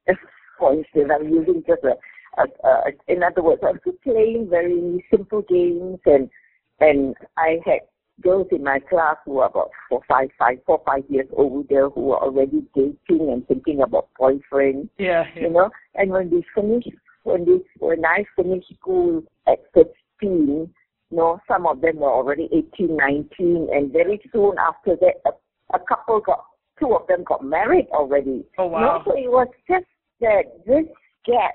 For 0.61 0.75
instance, 0.75 1.11
I'm 1.13 1.29
using 1.29 1.65
just 1.67 1.83
a, 1.83 1.97
a, 2.41 2.69
a 2.69 2.83
in 3.09 3.25
other 3.25 3.43
words, 3.43 3.63
I 3.65 3.73
was 3.73 3.97
playing 4.05 4.47
very 4.49 5.05
simple 5.11 5.43
games 5.43 5.99
and 6.07 6.31
and 6.79 7.17
I 7.37 7.59
had 7.67 7.81
girls 8.23 8.47
in 8.51 8.65
my 8.65 8.79
class 8.79 9.17
who 9.25 9.35
were 9.35 9.47
about 9.47 9.71
four, 9.89 10.01
five, 10.09 10.29
five, 10.39 10.59
four, 10.65 10.83
five 10.87 11.05
years 11.09 11.29
older 11.37 11.91
who 11.91 12.03
were 12.03 12.19
already 12.19 12.65
dating 12.75 12.97
and 13.09 13.47
thinking 13.47 13.83
about 13.83 14.09
boyfriends. 14.19 14.89
Yeah, 14.99 15.25
yeah. 15.35 15.43
You 15.43 15.51
know, 15.51 15.71
and 15.95 16.11
when 16.11 16.31
they 16.31 16.45
finished, 16.55 16.91
when 17.25 17.45
they 17.45 17.59
when 17.79 18.05
I 18.05 18.25
finished 18.35 18.73
school 18.79 19.23
at 19.47 19.59
16, 19.75 19.89
you 20.21 21.17
know, 21.17 21.41
some 21.47 21.67
of 21.67 21.81
them 21.81 21.97
were 21.97 22.13
already 22.13 22.49
18, 22.53 22.97
19, 22.97 23.69
and 23.73 23.93
very 23.93 24.21
soon 24.33 24.57
after 24.59 24.97
that, 24.97 25.15
a, 25.25 25.77
a 25.77 25.79
couple 25.81 26.21
got, 26.21 26.45
two 26.81 26.95
of 26.95 27.07
them 27.07 27.23
got 27.25 27.45
married 27.45 27.87
already. 27.93 28.45
Oh, 28.59 28.67
wow. 28.67 28.81
You 28.81 28.87
know, 28.87 29.03
so 29.05 29.17
it 29.17 29.31
was 29.31 29.49
just 29.69 29.87
that 30.21 30.43
this 30.67 30.87
gap, 31.25 31.55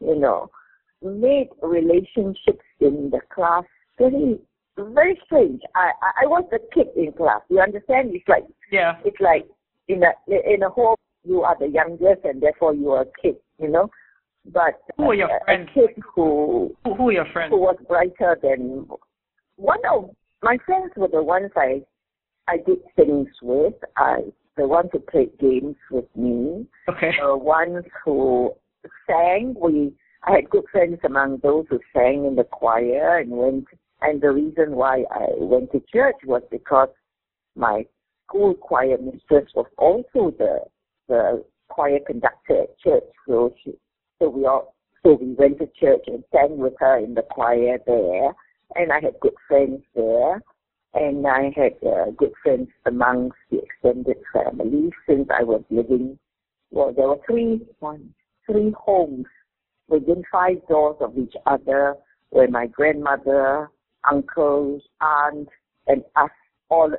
you 0.00 0.16
know, 0.18 0.50
made 1.02 1.48
relationships 1.62 2.64
in 2.80 3.10
the 3.10 3.20
class 3.34 3.64
very, 3.98 4.38
very 4.76 5.20
strange. 5.24 5.60
I, 5.74 5.90
I, 6.02 6.24
I 6.24 6.26
was 6.26 6.44
the 6.50 6.58
kid 6.72 6.88
in 6.96 7.12
class. 7.12 7.40
You 7.48 7.60
understand? 7.60 8.10
It's 8.14 8.28
like, 8.28 8.44
yeah, 8.70 8.94
it's 9.04 9.20
like 9.20 9.46
in 9.88 10.02
a 10.02 10.12
in 10.28 10.62
a 10.62 10.70
home 10.70 10.96
you 11.24 11.42
are 11.42 11.56
the 11.58 11.68
youngest 11.68 12.24
and 12.24 12.42
therefore 12.42 12.74
you 12.74 12.90
are 12.90 13.02
a 13.02 13.20
kid. 13.22 13.36
You 13.58 13.68
know, 13.68 13.90
but 14.46 14.80
who 14.96 15.10
are 15.10 15.14
your 15.14 15.36
a, 15.36 15.44
friends? 15.44 15.68
A 15.70 15.74
kid 15.74 16.02
who, 16.14 16.74
who 16.84 16.94
who 16.94 17.08
are 17.08 17.12
your 17.12 17.26
friends? 17.32 17.50
Who 17.50 17.58
was 17.58 17.76
brighter 17.88 18.38
than 18.42 18.86
one 19.56 19.80
of 19.90 20.10
my 20.42 20.58
friends 20.66 20.92
were 20.96 21.08
the 21.08 21.22
ones 21.22 21.50
I 21.56 21.82
I 22.48 22.56
did 22.56 22.78
things 22.96 23.28
with. 23.42 23.74
I 23.96 24.22
the 24.56 24.66
ones 24.66 24.90
who 24.92 24.98
played 25.00 25.38
games 25.38 25.76
with 25.90 26.04
me. 26.16 26.66
Okay. 26.88 27.12
The 27.20 27.36
ones 27.36 27.84
who 28.04 28.52
sang. 29.06 29.54
We 29.60 29.92
I 30.24 30.32
had 30.32 30.50
good 30.50 30.64
friends 30.70 30.98
among 31.04 31.38
those 31.42 31.66
who 31.68 31.80
sang 31.92 32.26
in 32.26 32.36
the 32.36 32.44
choir 32.44 33.18
and 33.18 33.30
went. 33.30 33.64
And 34.02 34.20
the 34.20 34.32
reason 34.32 34.72
why 34.72 35.04
I 35.10 35.28
went 35.36 35.72
to 35.72 35.82
church 35.92 36.16
was 36.24 36.42
because 36.50 36.88
my 37.54 37.86
school 38.26 38.54
choir 38.54 38.98
mistress 38.98 39.48
was 39.54 39.66
also 39.78 40.34
the 40.38 40.60
the 41.08 41.44
choir 41.68 41.98
conductor 42.06 42.62
at 42.62 42.78
church. 42.78 43.04
So 43.26 43.54
she 43.62 43.74
so 44.20 44.28
we 44.28 44.46
all, 44.46 44.74
so 45.02 45.18
we 45.20 45.34
went 45.34 45.58
to 45.58 45.66
church 45.78 46.04
and 46.06 46.22
sang 46.32 46.58
with 46.58 46.74
her 46.78 46.98
in 46.98 47.14
the 47.14 47.22
choir 47.22 47.78
there, 47.86 48.32
and 48.76 48.92
I 48.92 49.00
had 49.00 49.18
good 49.20 49.34
friends 49.48 49.82
there, 49.94 50.40
and 50.94 51.26
I 51.26 51.52
had 51.56 51.72
uh, 51.84 52.10
good 52.16 52.32
friends 52.42 52.68
amongst 52.86 53.36
the 53.50 53.60
extended 53.62 54.18
family 54.32 54.92
since 55.08 55.28
I 55.36 55.42
was 55.42 55.62
living. 55.70 56.18
Well, 56.70 56.92
there 56.92 57.08
were 57.08 57.18
three, 57.26 57.62
one, 57.80 58.14
three 58.46 58.72
homes 58.78 59.26
within 59.88 60.22
five 60.30 60.66
doors 60.68 60.96
of 61.00 61.18
each 61.18 61.34
other, 61.46 61.96
where 62.30 62.48
my 62.48 62.66
grandmother, 62.66 63.70
uncles, 64.10 64.82
aunt, 65.00 65.48
and 65.86 66.04
us 66.16 66.30
all 66.68 66.92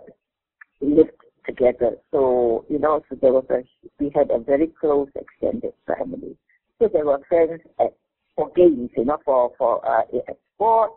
lived 0.81 1.11
together. 1.45 1.95
So 2.11 2.65
you 2.69 2.79
know, 2.79 3.03
so 3.09 3.17
there 3.21 3.33
was 3.33 3.45
a 3.49 3.63
we 3.99 4.11
had 4.15 4.31
a 4.31 4.39
very 4.39 4.67
close 4.79 5.09
extended 5.15 5.73
family. 5.87 6.37
So 6.79 6.89
there 6.91 7.05
were 7.05 7.19
friends 7.27 7.61
at 7.79 7.93
for 8.35 8.51
games, 8.55 8.89
you 8.97 9.05
know, 9.05 9.17
for 9.23 9.51
for 9.57 9.85
uh, 9.87 10.01
at 10.27 10.37
sport, 10.55 10.91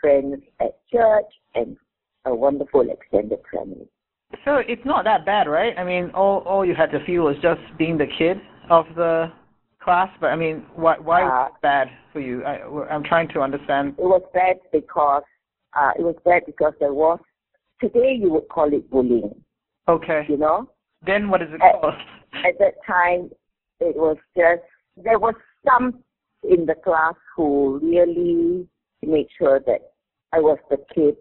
friends 0.00 0.42
at 0.60 0.78
church, 0.92 1.30
and 1.54 1.76
a 2.24 2.34
wonderful 2.34 2.86
extended 2.90 3.40
family. 3.52 3.88
So 4.44 4.56
it's 4.56 4.84
not 4.84 5.04
that 5.04 5.24
bad, 5.24 5.46
right? 5.48 5.74
I 5.78 5.84
mean, 5.84 6.10
all 6.14 6.40
all 6.40 6.64
you 6.64 6.74
had 6.74 6.90
to 6.92 7.04
feel 7.04 7.24
was 7.24 7.36
just 7.42 7.60
being 7.78 7.98
the 7.98 8.06
kid 8.18 8.38
of 8.70 8.86
the 8.96 9.32
class. 9.82 10.08
But 10.20 10.28
I 10.28 10.36
mean, 10.36 10.64
why 10.74 10.98
why 10.98 11.22
uh, 11.22 11.26
was 11.26 11.52
it 11.54 11.62
bad 11.62 11.88
for 12.12 12.20
you? 12.20 12.44
I, 12.44 12.60
I'm 12.92 13.04
trying 13.04 13.28
to 13.28 13.40
understand. 13.40 13.94
It 13.98 14.04
was 14.04 14.22
bad 14.32 14.56
because 14.72 15.22
uh, 15.76 15.92
it 15.98 16.02
was 16.02 16.16
bad 16.24 16.42
because 16.46 16.72
there 16.80 16.94
was 16.94 17.18
today 17.80 18.16
you 18.18 18.30
would 18.30 18.48
call 18.48 18.72
it 18.72 18.88
bullying. 18.90 19.34
Okay. 19.88 20.24
You 20.28 20.36
know. 20.36 20.70
Then 21.04 21.28
what 21.28 21.42
is 21.42 21.48
it 21.50 21.60
at, 21.60 21.80
called? 21.80 21.94
At 22.46 22.58
that 22.58 22.74
time, 22.86 23.30
it 23.80 23.96
was 23.96 24.16
just 24.36 24.62
there 24.96 25.18
was 25.18 25.34
some 25.66 26.02
in 26.42 26.66
the 26.66 26.74
class 26.74 27.14
who 27.36 27.80
really 27.82 28.66
made 29.02 29.26
sure 29.38 29.60
that 29.60 29.92
I 30.32 30.40
was 30.40 30.58
the 30.70 30.78
kid. 30.94 31.16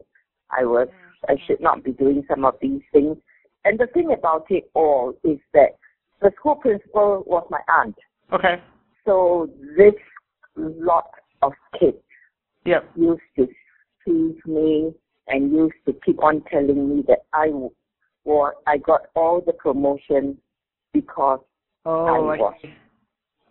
I 0.50 0.66
was 0.66 0.88
I 1.28 1.36
should 1.48 1.62
not 1.62 1.84
be 1.84 1.92
doing 1.92 2.24
some 2.30 2.46
of 2.46 2.56
these 2.62 2.82
things. 2.92 3.18
And 3.66 3.80
the 3.80 3.88
thing 3.88 4.14
about 4.18 4.46
it 4.50 4.70
all 4.74 5.14
is 5.24 5.40
that 5.54 5.78
the 6.22 6.32
school 6.38 6.56
principal 6.56 7.24
was 7.26 7.46
my 7.50 7.60
aunt. 7.80 7.96
Okay. 8.32 8.62
So 9.06 9.50
this 9.78 9.94
lot 10.56 11.10
of 11.42 11.54
kids 11.80 11.98
yep. 12.66 12.90
used 12.96 13.22
to 13.38 13.48
tease 14.06 14.40
me 14.46 14.94
and 15.28 15.52
used 15.52 15.76
to 15.86 15.94
keep 16.06 16.22
on 16.24 16.44
telling 16.52 16.90
me 16.90 17.04
that 17.08 17.20
I 17.34 17.48
was 18.26 18.54
I 18.68 18.78
got 18.78 19.02
all 19.16 19.42
the 19.46 19.54
promotion 19.54 20.38
because 20.94 21.40
oh, 21.86 22.06
I 22.06 22.20
was 22.20 22.56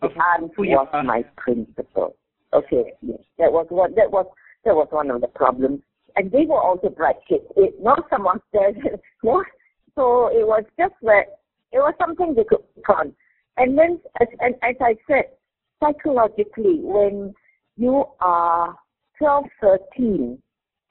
I 0.03 0.37
and 0.39 0.51
was 0.57 0.89
my 1.05 1.25
principal. 1.37 2.17
Okay, 2.53 2.93
yes, 3.03 3.19
that 3.39 3.53
was 3.53 3.67
one. 3.71 3.95
That 3.95 4.11
was 4.11 4.27
that 4.65 4.75
was 4.75 4.89
one 4.91 5.11
of 5.11 5.21
the 5.21 5.29
problems. 5.29 5.81
And 6.17 6.31
they 6.31 6.45
were 6.47 6.61
also 6.61 6.91
bright 6.91 7.17
kids. 7.29 7.45
It, 7.57 7.75
not 7.81 8.05
someone 8.11 8.41
said 8.53 8.77
no. 9.23 9.45
So 9.95 10.29
it 10.29 10.47
was 10.47 10.65
just 10.79 10.95
that 11.03 11.39
it 11.73 11.79
was 11.79 11.95
something 11.99 12.35
they 12.35 12.45
could 12.45 12.63
pick 12.75 12.89
on. 12.89 13.15
And 13.57 13.79
then, 13.79 14.01
as, 14.21 14.29
and 14.41 14.55
as 14.63 14.77
I 14.81 14.95
said, 15.07 15.25
psychologically, 15.83 16.79
when 16.81 17.35
you 17.77 18.05
are 18.21 18.77
12, 19.19 19.45
13, 19.61 20.39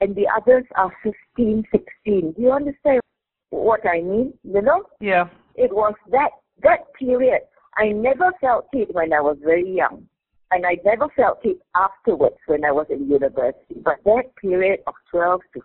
and 0.01 0.15
the 0.15 0.27
others 0.35 0.65
are 0.75 0.91
15, 1.03 1.63
16, 1.71 2.33
do 2.33 2.41
you 2.41 2.51
understand 2.51 3.01
what 3.49 3.81
I 3.85 4.01
mean? 4.01 4.33
You 4.43 4.61
know? 4.61 4.83
Yeah. 4.99 5.25
It 5.55 5.73
was 5.73 5.93
that 6.11 6.31
that 6.63 6.93
period 6.97 7.41
I 7.77 7.89
never 7.89 8.31
felt 8.41 8.67
it 8.73 8.93
when 8.93 9.13
I 9.13 9.21
was 9.21 9.37
very 9.43 9.69
young. 9.69 10.07
And 10.51 10.65
I 10.65 10.77
never 10.83 11.07
felt 11.15 11.39
it 11.43 11.59
afterwards 11.75 12.35
when 12.47 12.65
I 12.65 12.71
was 12.71 12.87
in 12.89 13.09
university. 13.09 13.75
But 13.83 14.03
that 14.03 14.35
period 14.41 14.79
of 14.85 14.93
12 15.09 15.41
to 15.53 15.61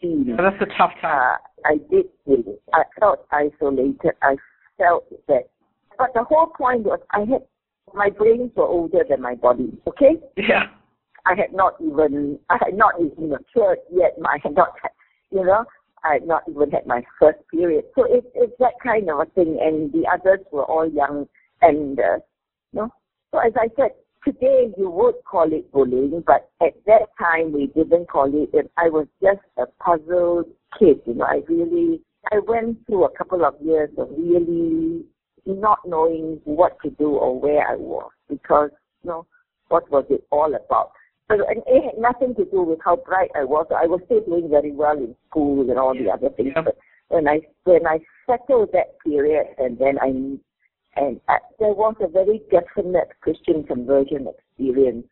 15. 0.00 0.26
Yeah, 0.28 0.36
that's 0.36 0.62
a 0.62 0.66
tough 0.76 0.92
time. 1.00 1.18
Uh, 1.18 1.36
I 1.64 1.76
did 1.90 2.06
feel 2.24 2.40
it. 2.46 2.62
I 2.74 2.82
felt 3.00 3.26
isolated. 3.32 4.12
I 4.20 4.36
felt 4.76 5.04
that. 5.28 5.48
But 5.96 6.12
the 6.12 6.24
whole 6.24 6.48
point 6.48 6.82
was 6.82 7.00
I 7.12 7.20
had, 7.20 7.42
my 7.94 8.10
brains 8.10 8.50
were 8.54 8.66
older 8.66 9.04
than 9.08 9.22
my 9.22 9.34
body, 9.36 9.72
okay? 9.86 10.20
Yeah. 10.36 10.64
I 11.26 11.34
had 11.34 11.52
not 11.52 11.74
even, 11.80 12.38
I 12.48 12.58
had 12.64 12.74
not 12.74 12.94
even 13.00 13.30
matured 13.30 13.78
yet. 13.92 14.16
I 14.24 14.38
had 14.42 14.54
not, 14.54 14.68
you 15.30 15.44
know, 15.44 15.64
I 16.04 16.14
had 16.14 16.26
not 16.26 16.42
even 16.48 16.70
had 16.70 16.86
my 16.86 17.02
first 17.18 17.38
period. 17.50 17.84
So 17.94 18.04
it, 18.04 18.24
it's 18.34 18.52
that 18.60 18.74
kind 18.82 19.10
of 19.10 19.20
a 19.20 19.24
thing. 19.26 19.58
And 19.60 19.92
the 19.92 20.08
others 20.12 20.40
were 20.52 20.64
all 20.64 20.88
young 20.88 21.26
and, 21.62 21.98
uh, 21.98 22.18
you 22.72 22.80
know, 22.80 22.90
so 23.32 23.38
as 23.38 23.52
I 23.56 23.68
said, 23.76 23.90
today 24.24 24.72
you 24.78 24.88
would 24.88 25.16
call 25.28 25.52
it 25.52 25.70
bullying, 25.72 26.22
but 26.24 26.48
at 26.62 26.74
that 26.86 27.08
time 27.18 27.52
we 27.52 27.66
didn't 27.66 28.08
call 28.08 28.30
it. 28.32 28.50
And 28.52 28.68
I 28.76 28.88
was 28.88 29.06
just 29.20 29.40
a 29.58 29.66
puzzled 29.82 30.46
kid, 30.78 31.00
you 31.06 31.14
know. 31.14 31.24
I 31.24 31.42
really, 31.48 32.00
I 32.32 32.38
went 32.46 32.86
through 32.86 33.04
a 33.04 33.16
couple 33.16 33.44
of 33.44 33.54
years 33.60 33.90
of 33.98 34.08
really 34.16 35.04
not 35.44 35.78
knowing 35.86 36.40
what 36.44 36.76
to 36.82 36.90
do 36.90 37.10
or 37.10 37.38
where 37.38 37.66
I 37.66 37.76
was 37.76 38.10
because, 38.28 38.70
you 39.02 39.10
know, 39.10 39.26
what 39.68 39.90
was 39.90 40.04
it 40.10 40.24
all 40.30 40.54
about? 40.54 40.92
So, 41.28 41.34
and 41.48 41.62
it 41.66 41.84
had 41.84 41.98
nothing 41.98 42.34
to 42.36 42.44
do 42.44 42.62
with 42.62 42.78
how 42.84 42.96
bright 42.96 43.30
I 43.34 43.44
was. 43.44 43.66
I 43.70 43.86
was 43.86 44.00
still 44.06 44.20
doing 44.20 44.48
very 44.48 44.70
well 44.70 44.96
in 44.96 45.16
school 45.28 45.68
and 45.68 45.78
all 45.78 45.94
the 45.94 46.10
other 46.10 46.30
things. 46.30 46.52
Yeah. 46.54 46.62
But 46.62 46.78
when 47.08 47.26
I 47.26 47.40
when 47.64 47.86
I 47.86 47.98
settled 48.26 48.70
that 48.72 48.98
period, 49.04 49.46
and 49.58 49.76
then 49.78 49.98
I 50.00 50.08
and 51.00 51.20
uh, 51.28 51.38
there 51.58 51.74
was 51.74 51.94
a 52.00 52.08
very 52.08 52.42
definite 52.50 53.10
Christian 53.20 53.64
conversion 53.64 54.28
experience 54.28 55.06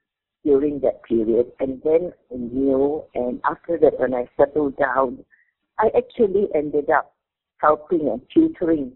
during 0.45 0.81
that 0.81 1.03
period. 1.03 1.47
And 1.59 1.81
then 1.83 2.13
I 2.33 2.37
knew, 2.37 3.03
and 3.15 3.41
after 3.45 3.79
that, 3.79 3.99
when 3.99 4.15
I 4.15 4.29
settled 4.37 4.77
down, 4.77 5.25
I 5.79 5.89
actually 5.97 6.49
ended 6.55 6.91
up 6.91 7.15
helping 7.59 8.09
and 8.09 8.23
tutoring 8.33 8.93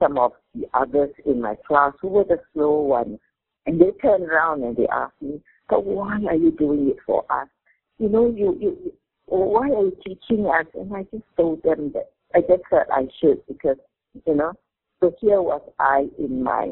some 0.00 0.18
of 0.18 0.32
the 0.54 0.66
others 0.74 1.10
in 1.24 1.40
my 1.40 1.56
class 1.66 1.92
who 2.00 2.08
were 2.08 2.24
the 2.24 2.40
slow 2.52 2.80
ones. 2.80 3.18
And 3.66 3.80
they 3.80 3.90
turned 4.02 4.24
around 4.24 4.62
and 4.62 4.76
they 4.76 4.86
asked 4.88 5.20
me, 5.20 5.40
but 5.68 5.84
why 5.84 6.18
are 6.28 6.34
you 6.34 6.50
doing 6.52 6.88
it 6.88 6.96
for 7.06 7.24
us? 7.30 7.48
You 7.98 8.08
know, 8.08 8.30
you, 8.30 8.56
you, 8.60 8.92
why 9.26 9.68
are 9.68 9.84
you 9.84 9.96
teaching 10.04 10.46
us? 10.46 10.66
And 10.74 10.94
I 10.94 11.02
just 11.04 11.24
told 11.36 11.62
them 11.62 11.92
that 11.94 12.10
I 12.34 12.40
just 12.40 12.62
felt 12.70 12.86
I 12.92 13.08
should 13.20 13.46
because, 13.46 13.76
you 14.26 14.34
know, 14.34 14.52
so 15.00 15.14
here 15.20 15.42
was 15.42 15.62
I 15.78 16.08
in 16.18 16.42
my 16.42 16.70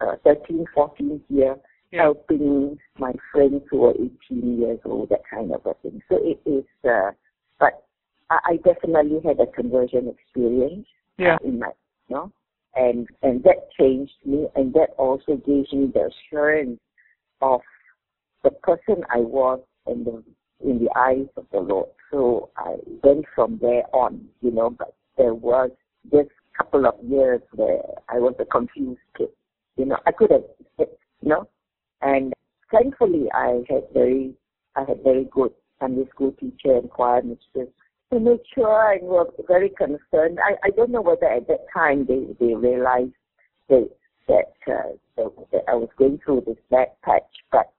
uh, 0.00 0.16
13, 0.24 0.66
14th 0.76 1.20
year 1.28 1.56
yeah. 1.92 2.02
helping 2.02 2.78
my 2.98 3.12
friends 3.32 3.62
who 3.70 3.78
were 3.78 3.92
18 3.92 4.58
years 4.58 4.80
old, 4.84 5.08
that 5.10 5.22
kind 5.30 5.52
of 5.52 5.64
a 5.64 5.74
thing. 5.82 6.02
So 6.08 6.18
it 6.20 6.40
is, 6.48 6.64
uh, 6.88 7.12
but 7.58 7.84
I, 8.30 8.38
I 8.44 8.56
definitely 8.56 9.20
had 9.24 9.40
a 9.40 9.46
conversion 9.46 10.08
experience 10.08 10.86
yeah. 11.18 11.38
in 11.44 11.60
my, 11.60 11.70
you 12.08 12.16
know, 12.16 12.32
and, 12.74 13.08
and 13.22 13.42
that 13.44 13.70
changed 13.78 14.12
me 14.24 14.46
and 14.56 14.74
that 14.74 14.90
also 14.98 15.36
gave 15.36 15.72
me 15.72 15.90
the 15.94 16.10
assurance 16.10 16.80
of 17.40 17.60
the 18.44 18.50
person 18.50 19.02
I 19.10 19.18
was 19.18 19.60
in 19.86 20.04
the 20.04 20.22
in 20.64 20.78
the 20.78 20.90
eyes 20.96 21.26
of 21.36 21.46
the 21.52 21.58
Lord. 21.58 21.88
So 22.10 22.50
I 22.56 22.76
went 23.02 23.24
from 23.34 23.58
there 23.60 23.82
on, 23.92 24.24
you 24.40 24.52
know, 24.52 24.70
but 24.70 24.94
there 25.18 25.34
was 25.34 25.70
this 26.10 26.26
couple 26.56 26.86
of 26.86 26.94
years 27.02 27.40
where 27.54 27.82
I 28.08 28.18
was 28.18 28.34
a 28.38 28.44
confused 28.44 29.00
kid. 29.18 29.28
You 29.76 29.86
know, 29.86 29.98
I 30.06 30.12
could 30.12 30.30
have, 30.30 30.44
you 30.78 30.88
know, 31.28 31.48
and 32.02 32.32
thankfully 32.70 33.26
I 33.34 33.62
had 33.68 33.82
very, 33.92 34.34
I 34.76 34.84
had 34.86 35.02
very 35.02 35.24
good 35.30 35.50
Sunday 35.80 36.08
school 36.10 36.32
teacher 36.38 36.76
and 36.76 36.88
choir 36.88 37.22
mistress 37.22 37.68
who 38.10 38.20
made 38.20 38.40
sure 38.54 38.92
and 38.92 39.02
were 39.02 39.26
very 39.48 39.70
concerned. 39.70 40.38
I, 40.38 40.54
I 40.64 40.70
don't 40.76 40.90
know 40.90 41.02
whether 41.02 41.26
at 41.26 41.48
that 41.48 41.66
time 41.72 42.06
they, 42.06 42.26
they 42.38 42.54
realized 42.54 43.12
that, 43.68 43.90
that, 44.28 44.52
uh, 44.68 44.92
that, 45.16 45.32
that 45.52 45.64
I 45.68 45.74
was 45.74 45.88
going 45.98 46.20
through 46.24 46.44
this 46.46 46.58
bad 46.70 46.88
patch, 47.02 47.22
but 47.50 47.72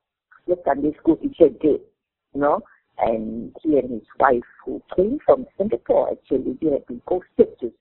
the 0.48 0.58
Sunday 0.66 0.96
school 1.00 1.18
teacher 1.18 1.50
did, 1.50 1.82
you 2.34 2.42
know, 2.42 2.62
and 2.98 3.56
he 3.62 3.78
and 3.78 3.92
his 3.92 4.08
wife, 4.20 4.44
who 4.64 4.82
came 4.96 5.20
from 5.26 5.46
Singapore, 5.58 6.12
actually, 6.12 6.58
they 6.62 6.72
had 6.72 6.86
been 6.88 7.02
posted 7.08 7.60
to, 7.60 7.72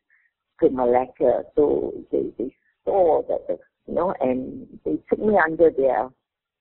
to 0.60 0.70
Malacca. 0.70 1.44
So 1.54 1.92
they, 2.10 2.32
they 2.38 2.54
saw 2.84 3.22
that, 3.28 3.58
you 3.86 3.94
know, 3.94 4.14
and 4.20 4.66
they 4.84 4.98
took 5.08 5.18
me 5.18 5.38
under 5.42 5.70
their, 5.70 6.08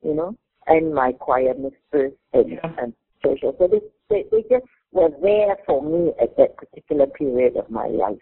you 0.03 0.13
know, 0.13 0.35
and 0.67 0.93
my 0.93 1.13
choir 1.13 1.53
mistress 1.55 2.13
and, 2.33 2.51
yeah. 2.51 2.71
and 2.81 2.93
social. 3.25 3.55
So 3.57 3.67
they, 3.67 3.81
they, 4.09 4.25
they 4.31 4.41
just 4.43 4.65
were 4.91 5.09
there 5.21 5.57
for 5.65 5.81
me 5.81 6.11
at 6.21 6.35
that 6.37 6.57
particular 6.57 7.07
period 7.07 7.57
of 7.57 7.69
my 7.69 7.87
life. 7.87 8.19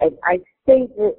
And 0.00 0.16
I 0.24 0.38
say 0.66 0.88
this, 0.96 1.14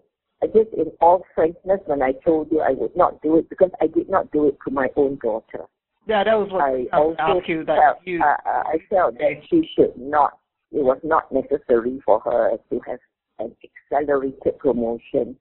just 0.54 0.74
in 0.74 0.92
all 1.02 1.24
frankness 1.34 1.80
when 1.86 2.02
I 2.02 2.12
told 2.24 2.52
you 2.52 2.62
I 2.62 2.72
would 2.72 2.96
not 2.96 3.22
do 3.22 3.38
it 3.38 3.50
because 3.50 3.72
I 3.82 3.88
did 3.88 4.10
not 4.10 4.32
do 4.32 4.48
it 4.48 4.58
to 4.66 4.74
my 4.74 4.88
own 4.96 5.18
daughter. 5.22 5.66
Yeah, 6.08 6.24
that 6.24 6.36
was 6.36 6.50
what 6.52 6.64
I, 6.64 6.86
I 6.94 7.00
also 7.00 7.16
asked 7.20 7.50
you. 7.50 7.66
That 7.66 7.80
felt, 7.80 7.98
you... 8.06 8.22
Uh, 8.24 8.50
uh, 8.50 8.64
I 8.66 8.78
felt 8.90 9.16
that 9.16 9.42
she 9.50 9.70
should 9.76 9.94
not. 9.98 10.40
It 10.72 10.84
was 10.84 11.00
not 11.04 11.32
necessary 11.32 12.02
for 12.06 12.22
her 12.22 12.58
to 12.70 12.82
have 12.88 13.00
an 13.40 13.56
accelerated 13.92 14.58
promotion, 14.58 15.36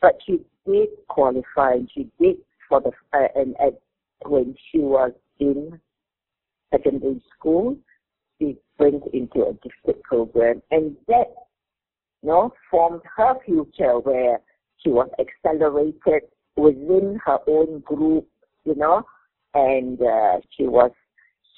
but 0.00 0.18
she 0.24 0.40
did 0.64 0.88
qualify. 1.08 1.72
And 1.72 1.90
she 1.92 2.08
did 2.20 2.36
for 2.68 2.80
the 2.80 2.90
uh, 3.12 3.26
and 3.34 3.56
at 3.60 3.80
when 4.24 4.54
she 4.70 4.78
was 4.78 5.12
in 5.40 5.80
secondary 6.70 7.20
school, 7.36 7.76
she 8.38 8.56
went 8.78 9.02
into 9.12 9.42
a 9.42 9.52
gifted 9.54 10.02
program, 10.04 10.62
and 10.70 10.96
that 11.08 11.34
you 12.22 12.28
know, 12.28 12.52
formed 12.70 13.02
her 13.16 13.34
future 13.44 13.98
where 13.98 14.38
she 14.78 14.90
was 14.90 15.08
accelerated 15.18 16.22
within 16.56 17.18
her 17.24 17.38
own 17.48 17.80
group, 17.80 18.26
you 18.64 18.74
know, 18.76 19.04
and 19.54 20.00
uh, 20.00 20.40
she 20.56 20.64
was 20.64 20.90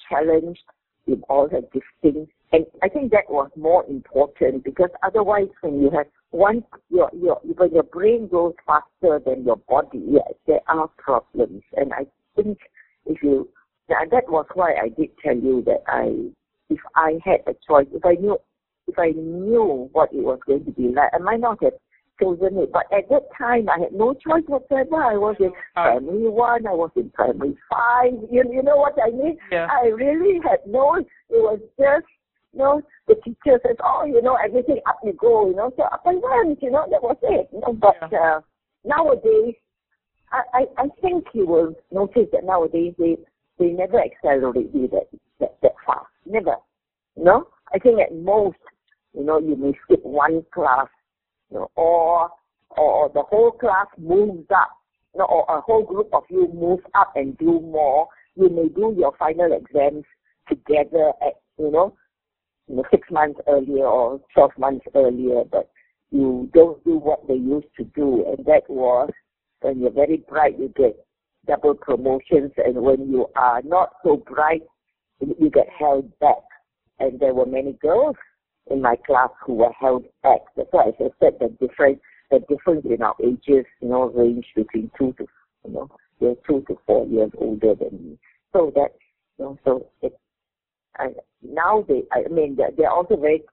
challenged 0.09 0.63
in 1.07 1.21
all 1.29 1.49
her 1.49 1.61
giftings. 1.61 2.27
And 2.51 2.65
I 2.83 2.89
think 2.89 3.11
that 3.11 3.29
was 3.29 3.49
more 3.55 3.85
important 3.87 4.63
because 4.63 4.89
otherwise, 5.03 5.47
when 5.61 5.81
you 5.81 5.89
have 5.91 6.07
one, 6.31 6.63
your 6.89 7.09
your 7.13 7.39
when 7.43 7.73
your 7.73 7.83
brain 7.83 8.27
goes 8.27 8.53
faster 8.65 9.19
than 9.25 9.43
your 9.43 9.57
body, 9.67 10.03
yeah, 10.07 10.21
there 10.47 10.61
are 10.67 10.89
problems. 10.97 11.63
And 11.75 11.91
I 11.93 12.05
think 12.35 12.59
if 13.05 13.21
you, 13.21 13.49
that 13.89 14.29
was 14.29 14.45
why 14.53 14.73
I 14.73 14.89
did 14.89 15.09
tell 15.23 15.35
you 15.35 15.63
that 15.65 15.83
I, 15.87 16.29
if 16.69 16.79
I 16.95 17.19
had 17.23 17.41
a 17.47 17.55
choice, 17.67 17.87
if 17.93 18.05
I 18.05 18.13
knew, 18.13 18.37
if 18.87 18.97
I 18.97 19.11
knew 19.11 19.89
what 19.91 20.13
it 20.13 20.23
was 20.23 20.39
going 20.45 20.65
to 20.65 20.71
be 20.71 20.89
like, 20.89 21.09
I 21.13 21.17
might 21.19 21.39
not 21.39 21.63
have 21.63 21.73
chosen 22.21 22.57
it. 22.57 22.71
But 22.71 22.85
at 22.91 23.09
that 23.09 23.27
time, 23.37 23.69
I 23.69 23.79
had 23.79 23.93
no 23.93 24.13
choice 24.13 24.43
whatsoever. 24.47 25.03
I 25.03 25.17
was 25.17 25.35
in 25.39 25.51
primary 25.73 26.29
one, 26.29 26.67
I 26.67 26.71
was 26.71 26.91
in 26.95 27.09
primary 27.11 27.55
five. 27.69 28.13
You, 28.31 28.43
you 28.51 28.63
know 28.63 28.77
what 28.77 28.95
I 29.03 29.11
mean? 29.11 29.37
Yeah. 29.51 29.67
I 29.69 29.87
really 29.87 30.39
had 30.43 30.59
no, 30.67 30.95
it 30.95 31.07
was 31.29 31.59
just, 31.79 32.05
you 32.53 32.59
know, 32.59 32.81
the 33.07 33.15
teacher 33.15 33.59
says, 33.65 33.75
oh, 33.83 34.05
you 34.05 34.21
know, 34.21 34.37
everything 34.43 34.79
up 34.87 34.99
you 35.03 35.13
go, 35.13 35.49
you 35.49 35.55
know, 35.55 35.71
so 35.75 35.83
up 35.83 36.03
I 36.05 36.13
went, 36.13 36.61
you 36.61 36.71
know, 36.71 36.85
that 36.89 37.01
was 37.01 37.17
it. 37.23 37.49
You 37.51 37.59
know, 37.61 37.73
but 37.73 37.95
yeah. 38.11 38.37
uh, 38.37 38.41
nowadays, 38.83 39.55
I, 40.31 40.41
I, 40.53 40.65
I 40.77 40.87
think 41.01 41.25
you 41.33 41.45
will 41.45 41.75
notice 41.91 42.27
that 42.31 42.45
nowadays 42.45 42.93
they, 42.97 43.17
they 43.59 43.67
never 43.67 44.01
accelerate 44.01 44.69
you 44.73 44.87
that, 44.89 45.07
that, 45.39 45.57
that 45.61 45.73
fast. 45.85 46.07
Never. 46.25 46.55
You 47.15 47.23
know? 47.23 47.47
I 47.73 47.79
think 47.79 47.99
at 47.99 48.15
most, 48.15 48.57
you 49.13 49.23
know, 49.23 49.39
you 49.39 49.55
may 49.55 49.73
skip 49.83 50.03
one 50.03 50.43
class 50.53 50.87
you 51.51 51.57
know, 51.57 51.71
or 51.75 52.29
or 52.77 53.09
the 53.13 53.23
whole 53.23 53.51
class 53.51 53.87
moves 53.97 54.47
up, 54.51 54.71
you 55.13 55.19
know, 55.19 55.25
or 55.25 55.57
a 55.57 55.61
whole 55.61 55.83
group 55.85 56.09
of 56.13 56.23
you 56.29 56.47
move 56.53 56.81
up 56.93 57.13
and 57.15 57.37
do 57.37 57.59
more, 57.61 58.07
you 58.35 58.49
may 58.49 58.67
do 58.67 58.93
your 58.97 59.13
final 59.17 59.51
exams 59.53 60.03
together 60.49 61.11
at, 61.25 61.33
you 61.57 61.71
know, 61.71 61.95
you 62.67 62.75
know, 62.75 62.83
six 62.91 63.09
months 63.11 63.39
earlier 63.47 63.85
or 63.85 64.19
12 64.33 64.51
months 64.57 64.85
earlier, 64.95 65.43
but 65.49 65.69
you 66.11 66.49
don't 66.53 66.83
do 66.83 66.97
what 66.97 67.27
they 67.27 67.35
used 67.35 67.67
to 67.77 67.83
do. 67.83 68.25
And 68.27 68.45
that 68.45 68.63
was 68.69 69.09
when 69.61 69.79
you're 69.79 69.91
very 69.91 70.17
bright, 70.17 70.59
you 70.59 70.73
get 70.75 70.97
double 71.47 71.75
promotions. 71.75 72.51
And 72.57 72.75
when 72.81 73.09
you 73.11 73.27
are 73.35 73.61
not 73.63 73.93
so 74.03 74.17
bright, 74.17 74.63
you 75.19 75.49
get 75.49 75.67
held 75.77 76.17
back. 76.19 76.43
And 76.99 77.19
there 77.19 77.33
were 77.33 77.45
many 77.45 77.73
girls 77.73 78.15
in 78.69 78.81
my 78.81 78.95
class 79.05 79.29
who 79.45 79.53
were 79.53 79.71
held 79.79 80.05
back. 80.23 80.41
That's 80.55 80.69
why 80.71 80.85
I 80.85 81.09
said 81.19 81.33
the 81.39 81.49
difference, 81.59 81.99
the 82.31 82.39
difference 82.49 82.85
in 82.85 83.01
our 83.01 83.15
ages, 83.23 83.65
you 83.81 83.89
know, 83.89 84.09
range 84.09 84.45
between 84.55 84.91
two 84.97 85.13
to, 85.13 85.27
you 85.65 85.73
know, 85.73 85.89
they're 86.19 86.35
two 86.47 86.63
to 86.67 86.77
four 86.85 87.05
years 87.07 87.31
older 87.37 87.75
than 87.75 87.91
me. 87.91 88.17
So 88.53 88.71
that, 88.75 88.93
you 89.37 89.45
know, 89.45 89.59
so 89.65 89.87
it, 90.01 90.17
I, 90.97 91.09
now 91.43 91.85
they, 91.87 92.03
I 92.11 92.27
mean, 92.29 92.55
they're, 92.55 92.71
they're 92.75 92.91
also 92.91 93.17
very, 93.17 93.43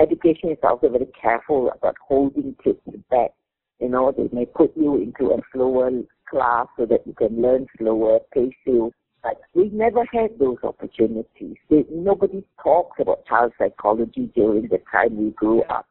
education 0.00 0.50
is 0.50 0.58
also 0.62 0.88
very 0.88 1.08
careful 1.20 1.70
about 1.70 1.96
holding 2.06 2.56
kids 2.64 2.78
back. 3.10 3.30
You 3.78 3.90
know, 3.90 4.12
they 4.16 4.28
may 4.32 4.46
put 4.46 4.76
you 4.76 4.96
into 4.96 5.32
a 5.32 5.38
slower 5.52 5.90
class 6.28 6.66
so 6.76 6.86
that 6.86 7.06
you 7.06 7.12
can 7.12 7.40
learn 7.40 7.66
slower, 7.78 8.18
pace 8.34 8.52
you 8.66 8.92
but 9.28 9.40
we 9.54 9.68
never 9.70 10.04
had 10.10 10.38
those 10.38 10.56
opportunities. 10.62 11.56
nobody 11.90 12.42
talks 12.62 12.98
about 13.00 13.26
child 13.26 13.52
psychology 13.58 14.30
during 14.34 14.68
the 14.68 14.80
time 14.90 15.16
we 15.16 15.30
grew 15.32 15.62
up. 15.64 15.86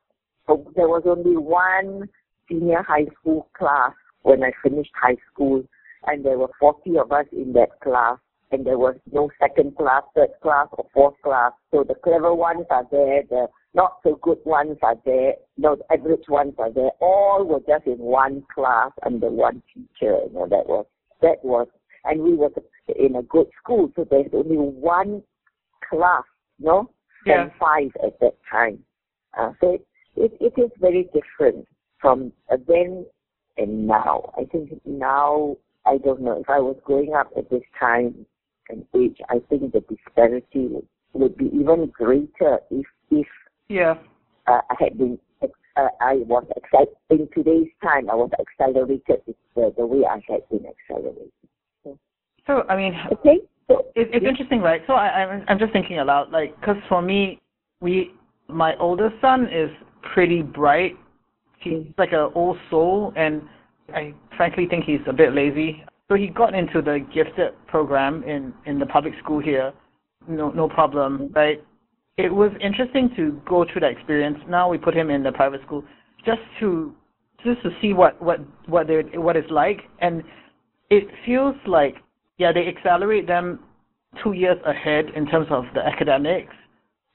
So 0.48 0.72
there 0.76 0.88
was 0.88 1.04
only 1.06 1.38
one 1.38 2.10
senior 2.50 2.82
high 2.82 3.06
school 3.20 3.48
class 3.56 3.92
when 4.24 4.44
I 4.44 4.52
finished 4.64 4.92
high 5.00 5.18
school, 5.32 5.64
and 6.06 6.26
there 6.26 6.38
were 6.38 6.50
40 6.60 6.98
of 6.98 7.12
us 7.12 7.26
in 7.32 7.54
that 7.54 7.80
class, 7.82 8.18
and 8.52 8.66
there 8.66 8.80
was 8.80 8.96
no 9.12 9.30
second 9.40 9.76
class, 9.78 10.04
third 10.16 10.30
class, 10.42 10.68
or 10.72 10.88
fourth 10.94 11.16
class. 11.24 11.52
So 11.72 11.84
the 11.84 11.96
clever 11.96 12.34
ones 12.34 12.66
are 12.72 12.88
there, 12.90 13.22
the 13.30 13.48
not 13.76 13.98
so 14.04 14.18
good 14.24 14.40
ones 14.46 14.78
are 14.82 14.96
there, 15.06 15.34
the 15.58 15.78
average 15.92 16.28
ones 16.28 16.54
are 16.58 16.72
there. 16.72 16.92
All 17.02 17.44
were 17.46 17.60
just 17.68 17.86
in 17.86 18.00
one 18.00 18.44
class 18.54 18.92
under 19.06 19.30
one 19.30 19.62
teacher. 19.74 20.18
You 20.26 20.32
know, 20.34 20.48
that 20.50 20.66
was 20.68 20.86
that 21.22 21.44
was 21.44 21.68
and 22.08 22.22
we 22.22 22.34
were 22.34 22.50
in 22.96 23.16
a 23.16 23.22
good 23.24 23.48
school, 23.62 23.92
so 23.96 24.06
there's 24.10 24.32
only 24.34 24.56
one 24.56 25.22
class, 25.90 26.24
no, 26.60 26.90
yeah. 27.26 27.44
and 27.44 27.52
five 27.60 27.90
at 28.04 28.20
that 28.20 28.38
time. 28.50 28.80
Uh, 29.38 29.52
so 29.62 29.74
it, 29.74 29.88
it, 30.16 30.38
it 30.40 30.62
is 30.62 30.72
very 30.80 31.10
different 31.14 31.68
from 32.00 32.32
then 32.68 33.06
and 33.58 33.88
now. 33.88 34.34
I 34.38 34.46
think 34.46 34.70
now, 34.86 35.58
I 35.86 35.98
don't 35.98 36.22
know, 36.22 36.40
if 36.40 36.50
I 36.50 36.60
was 36.60 36.78
growing 36.84 37.14
up 37.14 37.32
at 37.38 37.50
this 37.50 37.64
time 37.80 38.26
and 38.70 38.86
age, 38.96 39.18
I 39.30 39.40
think 39.50 39.74
the 39.74 39.82
disparity 39.82 40.68
would, 40.68 40.88
would 41.14 41.38
be 41.38 41.46
even 41.54 41.92
greater 41.96 42.60
if, 42.70 42.86
if 43.12 43.28
yeah. 43.70 43.96
uh, 44.48 44.62
I 44.70 44.76
had 44.80 44.98
been 44.98 45.20
uh, 45.78 45.90
I 46.02 46.16
was 46.26 46.44
excited 46.56 46.96
in 47.12 47.30
today's 47.36 47.70
time. 47.84 48.10
I 48.10 48.16
was 48.16 48.32
accelerated 48.40 49.22
the, 49.56 49.74
the 49.78 49.86
way 49.86 50.06
I 50.06 50.22
had 50.28 50.42
been 50.50 50.66
accelerated. 50.66 51.32
So 52.48 52.64
I 52.70 52.76
mean, 52.76 52.94
okay. 53.14 53.40
So, 53.68 53.86
it, 53.96 54.10
it's 54.14 54.24
yeah. 54.24 54.30
interesting, 54.30 54.62
right? 54.62 54.82
So 54.88 54.94
I, 54.94 55.24
I'm 55.24 55.46
I'm 55.48 55.60
just 55.60 55.74
thinking 55.74 56.00
aloud, 56.00 56.32
like, 56.32 56.60
because 56.60 56.78
for 56.90 57.02
me, 57.02 57.40
we 57.82 58.12
my 58.48 58.76
oldest 58.78 59.16
son 59.22 59.48
is 59.52 59.70
pretty 60.14 60.42
bright. 60.42 60.96
He's 61.60 61.74
mm. 61.74 61.94
like 61.98 62.14
an 62.14 62.32
old 62.34 62.58
soul, 62.70 63.14
and 63.16 63.42
I 63.94 64.14
frankly 64.36 64.68
think 64.70 64.86
he's 64.86 65.02
a 65.08 65.14
bit 65.14 65.34
lazy. 65.34 65.84
So 66.08 66.16
he 66.16 66.28
got 66.28 66.56
into 66.56 66.82
the 66.82 67.06
gifted 67.14 67.54
program 67.68 68.24
in 68.24 68.54
in 68.66 68.80
the 68.80 68.86
public 68.86 69.14
school 69.22 69.40
here, 69.40 69.74
no 70.28 70.50
no 70.50 70.70
problem, 70.70 71.30
mm. 71.30 71.36
right? 71.36 71.62
it 72.18 72.34
was 72.34 72.52
interesting 72.60 73.12
to 73.16 73.40
go 73.48 73.66
through 73.72 73.82
that 73.82 73.92
experience. 73.92 74.40
Now 74.50 74.70
we 74.70 74.78
put 74.78 74.96
him 74.96 75.10
in 75.10 75.24
the 75.24 75.32
private 75.32 75.62
school 75.64 75.84
just 76.26 76.42
to 76.60 76.94
just 77.46 77.62
to 77.62 77.70
see 77.80 77.94
what 77.94 78.22
what 78.22 78.40
what 78.66 78.88
they 78.88 79.04
what 79.14 79.36
it's 79.38 79.50
like, 79.52 79.82
and 80.00 80.24
it 80.90 81.08
feels 81.26 81.56
like 81.68 81.96
yeah 82.38 82.52
they 82.52 82.68
accelerate 82.68 83.28
them 83.28 83.60
two 84.24 84.34
years 84.34 84.58
ahead 84.66 85.06
in 85.16 85.26
terms 85.28 85.48
of 85.50 85.66
the 85.74 85.82
academics, 85.82 86.54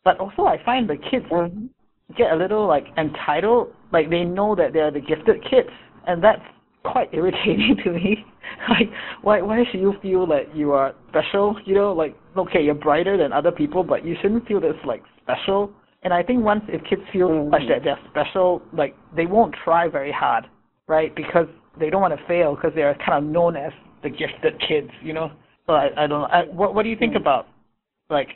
but 0.05 0.19
also 0.21 0.43
I 0.47 0.63
find 0.65 0.89
the 0.89 0.97
kids 0.97 1.27
Mm-hmm. 1.31 1.67
get 2.17 2.33
a 2.33 2.37
little 2.37 2.67
like 2.67 2.87
entitled, 2.99 3.69
like 3.93 4.11
they 4.11 4.25
know 4.25 4.55
that 4.55 4.73
they're 4.73 4.91
the 4.91 5.01
gifted 5.01 5.43
kids, 5.49 5.71
and 6.07 6.23
that's 6.23 6.43
quite 6.85 7.09
irritating 7.15 7.77
to 7.85 7.93
me. 7.93 8.25
like, 8.69 8.91
why 9.23 9.41
why 9.41 9.65
should 9.71 9.81
you 9.81 9.95
feel 10.03 10.27
that 10.27 10.55
you 10.55 10.73
are 10.73 10.95
special? 11.09 11.57
You 11.65 11.75
know, 11.75 11.93
like 11.93 12.17
okay, 12.37 12.63
you're 12.63 12.75
brighter 12.75 13.17
than 13.17 13.33
other 13.33 13.51
people, 13.53 13.83
but 13.83 14.05
you 14.05 14.17
shouldn't 14.21 14.47
feel 14.47 14.61
this 14.61 14.75
like 14.85 15.03
special. 15.23 15.73
And 16.05 16.13
I 16.13 16.23
think 16.23 16.45
once 16.45 16.65
if 16.69 16.83
kids 16.85 17.03
feel 17.13 17.29
Mhm. 17.29 17.53
like 17.53 17.69
that 17.69 17.85
they're 17.85 17.99
special, 18.11 18.61
like 18.73 18.95
they 19.15 19.27
won't 19.27 19.55
try 19.65 19.89
very 19.89 20.11
hard, 20.13 20.47
right? 20.89 21.15
Because 21.15 21.47
they 21.79 21.89
don't 21.91 22.03
want 22.03 22.19
to 22.19 22.27
fail 22.27 22.55
because 22.57 22.73
they're 22.75 22.95
kind 22.97 23.25
of 23.25 23.31
known 23.31 23.57
as 23.57 23.73
the 24.03 24.11
gifted 24.11 24.61
kids, 24.67 24.91
you 25.03 25.13
know. 25.13 25.33
So 25.67 25.75
I 25.75 25.91
I 25.97 26.07
don't 26.07 26.23
know. 26.23 26.27
I, 26.27 26.45
what 26.45 26.75
what 26.75 26.83
do 26.83 26.89
you 26.89 26.97
think 26.97 27.15
Mm. 27.15 27.21
about 27.21 27.47
like 28.11 28.29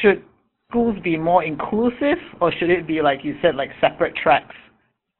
should 0.00 0.22
schools 0.70 0.96
be 1.02 1.16
more 1.16 1.44
inclusive 1.44 2.18
or 2.40 2.52
should 2.52 2.70
it 2.70 2.86
be 2.86 3.00
like 3.02 3.24
you 3.24 3.36
said 3.42 3.54
like 3.54 3.70
separate 3.80 4.14
tracks? 4.16 4.54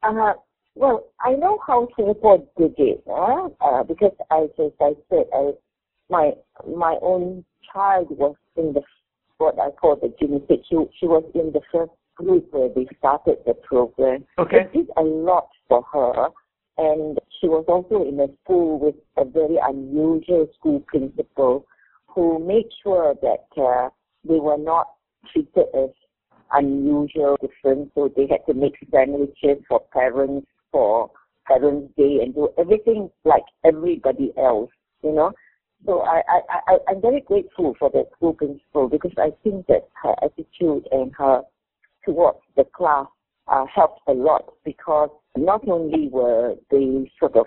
Uh, 0.02 0.32
well, 0.74 1.04
I 1.20 1.32
know 1.34 1.58
how 1.66 1.88
Singapore 1.96 2.38
did 2.58 2.74
it, 2.78 3.02
uh, 3.06 3.48
uh, 3.60 3.82
because 3.84 4.12
as, 4.30 4.48
as 4.58 4.72
I 4.80 4.92
said, 5.08 5.26
I, 5.32 5.52
my 6.10 6.32
my 6.66 6.98
own 7.00 7.44
child 7.72 8.08
was 8.10 8.34
in 8.56 8.72
the 8.72 8.82
what 9.38 9.58
I 9.58 9.70
call 9.70 9.96
the 9.96 10.12
genetic. 10.20 10.60
She, 10.68 10.76
she 10.98 11.06
was 11.06 11.24
in 11.34 11.52
the 11.52 11.60
first 11.72 11.92
group 12.16 12.46
where 12.52 12.68
they 12.68 12.86
started 12.98 13.38
the 13.46 13.54
program. 13.54 14.24
Okay. 14.38 14.58
It 14.58 14.72
did 14.72 14.90
a 14.96 15.02
lot 15.02 15.48
for 15.68 15.82
her, 15.92 16.28
and 16.78 17.18
she 17.40 17.48
was 17.48 17.64
also 17.68 18.06
in 18.06 18.18
a 18.20 18.28
school 18.42 18.78
with 18.78 18.94
a 19.16 19.24
very 19.24 19.58
unusual 19.62 20.48
school 20.58 20.80
principal 20.80 21.66
who 22.06 22.38
made 22.44 22.68
sure 22.82 23.14
that 23.22 23.62
uh, 23.62 23.88
they 24.24 24.38
were 24.38 24.58
not 24.58 24.86
treated 25.32 25.66
as 25.74 25.90
unusual, 26.52 27.36
different. 27.40 27.90
So 27.94 28.12
they 28.16 28.26
had 28.28 28.46
to 28.46 28.54
make 28.54 28.74
sandwiches 28.90 29.62
for 29.68 29.80
parents 29.92 30.46
for 30.72 31.10
Parents' 31.46 31.92
Day 31.96 32.20
and 32.22 32.34
do 32.34 32.48
everything 32.58 33.10
like 33.24 33.44
everybody 33.64 34.32
else, 34.38 34.70
you 35.02 35.12
know. 35.12 35.32
So 35.86 36.00
I, 36.00 36.22
I, 36.28 36.40
I, 36.66 36.76
I'm 36.88 37.02
very 37.02 37.20
grateful 37.20 37.74
for 37.78 37.90
that 37.90 38.06
school 38.16 38.32
principal 38.32 38.88
because 38.88 39.12
I 39.18 39.30
think 39.42 39.66
that 39.66 39.88
her 40.02 40.14
attitude 40.22 40.88
and 40.90 41.12
her 41.18 41.42
towards 42.04 42.38
the 42.56 42.64
class 42.74 43.06
uh, 43.48 43.66
helped 43.72 44.00
a 44.08 44.12
lot 44.12 44.54
because 44.64 45.10
not 45.36 45.66
only 45.68 46.08
were 46.08 46.54
they 46.70 47.10
sort 47.18 47.36
of, 47.36 47.46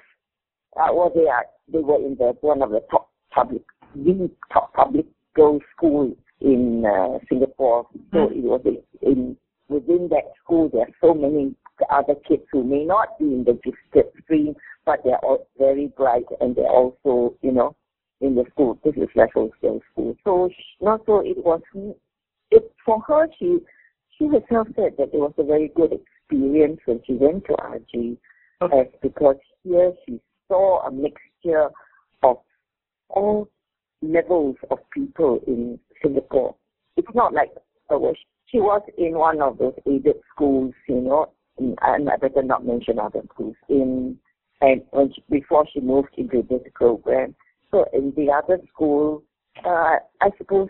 uh, 0.80 0.90
well, 0.94 1.12
they 1.14 1.28
are, 1.28 1.46
they 1.72 1.80
were 1.80 1.98
in 1.98 2.16
the 2.16 2.34
one 2.42 2.62
of 2.62 2.72
the 2.72 2.82
top 2.92 3.10
public, 3.32 3.64
the 3.96 4.30
top 4.52 4.74
public 4.74 5.06
girls' 5.36 5.62
school 5.76 6.16
in 6.42 6.86
uh, 6.86 7.20
Singapore. 7.30 7.88
So 8.14 8.28
Mm. 8.28 8.38
it 8.38 8.44
was 8.44 8.62
in, 8.66 8.78
in 9.02 9.38
within 9.70 10.08
that 10.10 10.32
school. 10.44 10.70
There 10.70 10.82
are 10.82 10.96
so 11.02 11.14
many 11.14 11.56
other 11.90 12.16
kids 12.28 12.44
who 12.52 12.64
may 12.64 12.84
not 12.86 13.18
be 13.20 13.26
in 13.26 13.44
the 13.44 13.54
gifted 13.64 14.12
stream, 14.24 14.56
but 14.86 15.04
they're 15.04 15.24
all 15.24 15.48
very 15.58 15.88
bright 15.88 16.26
and 16.42 16.56
they're 16.56 16.70
also, 16.70 17.36
you 17.42 17.52
know, 17.52 17.76
in 18.22 18.36
the 18.36 18.46
school. 18.52 18.80
This 18.84 18.96
is 18.96 19.10
Raffles 19.16 19.52
Girls' 19.62 19.82
School. 19.92 20.16
So 20.24 20.50
sh- 20.52 20.82
not 20.82 21.02
so 21.06 21.20
it 21.20 21.38
was. 21.44 21.62
It 22.52 22.72
for 22.86 23.02
her. 23.08 23.28
She 23.38 23.60
she 24.18 24.28
herself 24.28 24.68
said 24.76 24.94
that 24.98 25.10
it 25.14 25.20
was 25.20 25.34
a 25.38 25.44
very 25.44 25.68
good 25.76 25.92
experience 25.94 26.17
when 26.30 27.02
she 27.06 27.14
went 27.14 27.46
to 27.46 27.54
RG, 27.54 28.18
Okay. 28.60 28.80
as 28.80 28.88
because 29.04 29.36
here 29.64 29.94
she 30.06 30.20
saw 30.48 30.82
a 30.88 30.92
mixture 30.92 31.70
of 32.24 32.38
all 33.10 33.48
levels 34.02 34.56
of 34.72 34.80
people 34.92 35.40
in 35.46 35.80
Singapore. 36.02 36.56
It's 36.96 37.14
not 37.14 37.34
like 37.34 37.52
uh, 37.90 38.00
she 38.48 38.60
was 38.60 38.82
in 38.98 39.14
one 39.14 39.42
of 39.42 39.60
those 39.60 39.76
aided 39.86 40.16
schools, 40.34 40.74
you 40.88 41.02
know, 41.02 41.32
and 41.60 42.10
I 42.10 42.18
better 42.18 42.42
not 42.42 42.66
mention 42.66 43.00
other 43.00 43.22
schools 43.34 43.56
in 43.70 44.18
and 44.62 44.82
when 44.90 45.14
she, 45.14 45.24
before 45.30 45.68
she 45.72 45.80
moved 45.80 46.16
into 46.18 46.42
this 46.50 46.64
program. 46.74 47.36
So 47.70 47.86
in 47.94 48.12
the 48.16 48.32
other 48.32 48.60
school, 48.74 49.24
uh, 49.64 49.98
I 50.22 50.30
suppose 50.38 50.70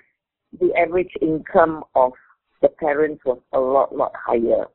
the 0.60 0.74
average 0.76 1.12
income 1.22 1.86
of 1.96 2.12
the 2.62 2.68
parents 2.68 3.24
was 3.26 3.40
a 3.54 3.60
lot, 3.60 3.96
lot 3.96 4.12
higher 4.16 4.66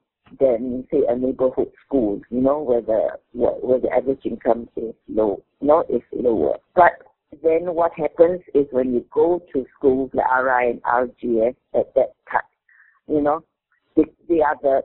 than 0.40 0.86
say 0.90 1.02
a 1.08 1.16
neighborhood 1.16 1.70
school, 1.86 2.20
you 2.30 2.40
know, 2.40 2.60
where 2.60 2.80
the 2.80 3.08
where, 3.32 3.80
the 3.80 3.90
average 3.90 4.20
income 4.24 4.68
is 4.76 4.94
low, 5.08 5.42
no, 5.60 5.84
is 5.88 6.02
lower. 6.12 6.56
But 6.74 6.92
then 7.42 7.74
what 7.74 7.92
happens 7.96 8.40
is 8.54 8.66
when 8.70 8.92
you 8.94 9.04
go 9.12 9.42
to 9.52 9.66
schools 9.76 10.10
like 10.12 10.26
RI 10.26 10.70
and 10.70 10.82
RGS 10.82 11.56
at 11.74 11.94
that 11.94 12.14
time, 12.30 12.40
you 13.08 13.20
know, 13.20 13.42
the, 13.96 14.04
the 14.28 14.42
other 14.42 14.82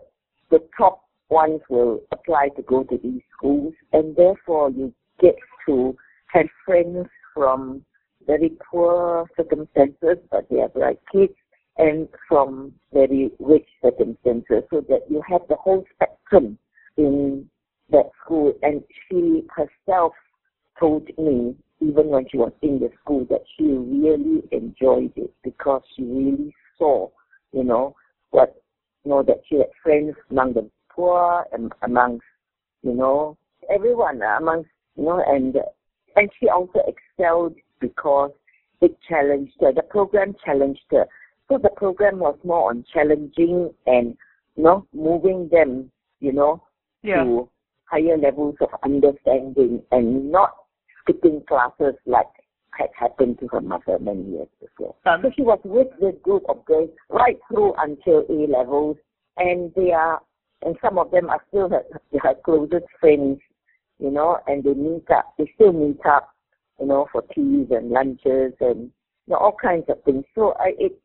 the 0.49 0.59
top 0.77 1.03
ones 1.29 1.61
will 1.69 2.01
apply 2.11 2.49
to 2.55 2.61
go 2.61 2.83
to 2.83 2.97
these 2.97 3.21
schools, 3.35 3.73
and 3.93 4.15
therefore 4.15 4.69
you 4.71 4.93
get 5.19 5.35
to 5.67 5.95
have 6.27 6.47
friends 6.65 7.07
from 7.33 7.83
very 8.25 8.51
poor 8.69 9.25
circumstances, 9.37 10.17
but 10.31 10.47
they 10.49 10.59
are 10.59 10.69
bright 10.69 10.99
kids, 11.11 11.33
and 11.77 12.07
from 12.27 12.73
very 12.93 13.31
rich 13.39 13.67
circumstances, 13.83 14.63
so 14.69 14.81
that 14.89 15.01
you 15.09 15.21
have 15.27 15.41
the 15.49 15.55
whole 15.55 15.85
spectrum 15.93 16.57
in 16.97 17.47
that 17.89 18.09
school. 18.23 18.53
And 18.61 18.83
she 19.09 19.43
herself 19.55 20.13
told 20.79 21.07
me, 21.17 21.55
even 21.79 22.07
when 22.07 22.27
she 22.29 22.37
was 22.37 22.51
in 22.61 22.79
the 22.79 22.89
school, 23.01 23.25
that 23.29 23.43
she 23.55 23.65
really 23.65 24.43
enjoyed 24.51 25.13
it 25.15 25.31
because 25.43 25.83
she 25.95 26.03
really 26.03 26.53
saw, 26.77 27.09
you 27.51 27.63
know, 27.63 27.95
what, 28.31 28.61
you 29.03 29.11
know, 29.11 29.23
that 29.23 29.41
she 29.47 29.57
had 29.57 29.67
friends 29.83 30.15
among 30.31 30.53
the 30.53 30.69
poor 30.89 31.45
and 31.53 31.71
amongst, 31.83 32.25
you 32.81 32.93
know, 32.93 33.37
everyone 33.73 34.21
amongst, 34.21 34.69
you 34.95 35.03
know, 35.03 35.23
and 35.27 35.55
and 36.15 36.29
she 36.39 36.49
also 36.49 36.79
excelled 36.87 37.55
because 37.79 38.31
it 38.81 38.97
challenged 39.07 39.53
her. 39.59 39.71
The 39.71 39.83
program 39.83 40.35
challenged 40.43 40.81
her. 40.91 41.05
So 41.49 41.57
the 41.57 41.69
program 41.69 42.19
was 42.19 42.37
more 42.43 42.69
on 42.69 42.83
challenging 42.91 43.73
and, 43.85 44.17
you 44.55 44.63
know, 44.63 44.85
moving 44.93 45.47
them, 45.49 45.91
you 46.19 46.33
know, 46.33 46.61
Yeah. 47.03 47.23
to 47.23 47.49
higher 47.85 48.17
levels 48.17 48.55
of 48.59 48.69
understanding 48.83 49.81
and 49.91 50.31
not 50.31 50.53
skipping 51.01 51.41
classes 51.45 51.95
like 52.05 52.27
had 52.77 52.89
happened 52.93 53.39
to 53.39 53.47
her 53.47 53.61
mother 53.61 53.97
many 53.99 54.21
years 54.23 54.49
before. 54.59 54.93
Um, 55.05 55.21
So 55.21 55.31
she 55.31 55.41
was 55.41 55.59
with 55.63 55.87
this 55.99 56.15
group 56.21 56.43
of 56.49 56.63
girls 56.65 56.91
right 57.09 57.39
through 57.47 57.73
until 57.77 58.25
A 58.29 58.47
levels, 58.47 58.97
and 59.37 59.73
they 59.73 59.93
are, 59.93 60.21
and 60.63 60.77
some 60.81 60.99
of 60.99 61.09
them 61.11 61.29
are 61.29 61.41
still 61.47 61.69
her, 61.69 61.83
her 62.21 62.35
closest 62.35 62.85
friends, 62.99 63.39
you 63.99 64.11
know, 64.11 64.37
and 64.47 64.63
they 64.63 64.73
meet 64.73 65.09
up, 65.09 65.33
they 65.37 65.51
still 65.55 65.73
meet 65.73 66.05
up, 66.05 66.29
you 66.79 66.85
know, 66.85 67.07
for 67.11 67.21
teas 67.33 67.67
and 67.71 67.89
lunches 67.89 68.53
and 68.59 68.91
you 69.25 69.33
know, 69.33 69.37
all 69.37 69.55
kinds 69.59 69.85
of 69.89 70.03
things. 70.03 70.25
So 70.35 70.53
I, 70.59 70.73
it, 70.77 70.99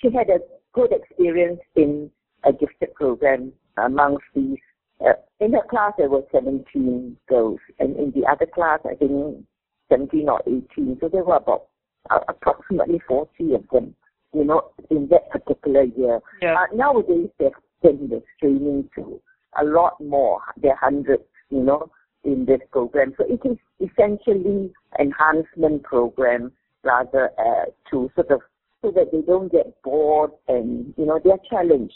she 0.00 0.10
had 0.10 0.28
a 0.30 0.38
good 0.72 0.92
experience 0.92 1.60
in 1.76 2.10
a 2.44 2.52
gifted 2.52 2.94
program 2.94 3.52
amongst 3.76 4.24
these. 4.34 4.58
Uh, 5.04 5.12
in 5.40 5.52
her 5.52 5.62
class, 5.68 5.92
there 5.98 6.08
were 6.08 6.22
17 6.32 7.16
girls, 7.28 7.58
and 7.78 7.96
in 7.96 8.12
the 8.12 8.26
other 8.30 8.46
class, 8.46 8.80
I 8.84 8.94
think 8.94 9.44
17 9.90 10.28
or 10.28 10.40
18. 10.46 10.98
So 11.00 11.08
there 11.08 11.24
were 11.24 11.36
about 11.36 11.66
uh, 12.10 12.20
approximately 12.28 13.00
40 13.06 13.54
of 13.54 13.64
them, 13.72 13.94
you 14.32 14.44
know, 14.44 14.70
in 14.90 15.08
that 15.08 15.30
particular 15.30 15.82
year. 15.82 16.20
Yeah. 16.40 16.54
Uh, 16.54 16.74
nowadays, 16.74 17.28
they're 17.38 17.50
extending 17.82 18.08
the 18.08 18.22
streaming 18.36 18.88
to 18.94 19.20
a 19.60 19.64
lot 19.64 20.00
more. 20.00 20.40
There 20.60 20.72
are 20.72 20.78
hundreds, 20.80 21.24
you 21.50 21.62
know, 21.62 21.90
in 22.24 22.46
this 22.46 22.60
program. 22.70 23.14
So 23.18 23.24
it 23.28 23.40
is 23.46 23.58
essentially 23.80 24.72
enhancement 24.98 25.82
program 25.82 26.52
rather 26.82 27.30
uh, 27.38 27.66
to 27.90 28.10
sort 28.14 28.30
of 28.30 28.40
so 28.84 28.90
that 28.90 29.10
they 29.10 29.22
don't 29.22 29.50
get 29.50 29.74
bored 29.82 30.30
and 30.48 30.92
you 30.98 31.06
know 31.06 31.18
they're 31.24 31.38
challenged. 31.48 31.94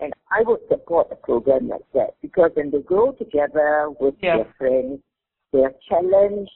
And 0.00 0.12
I 0.32 0.42
would 0.44 0.60
support 0.68 1.08
a 1.12 1.16
program 1.16 1.68
like 1.68 1.84
that 1.94 2.16
because 2.22 2.50
when 2.54 2.70
they 2.70 2.80
grow 2.80 3.12
together 3.12 3.88
with 4.00 4.14
Yeah. 4.20 4.38
their 4.38 4.54
friends, 4.58 5.00
they 5.52 5.60
are 5.62 5.74
challenged, 5.88 6.50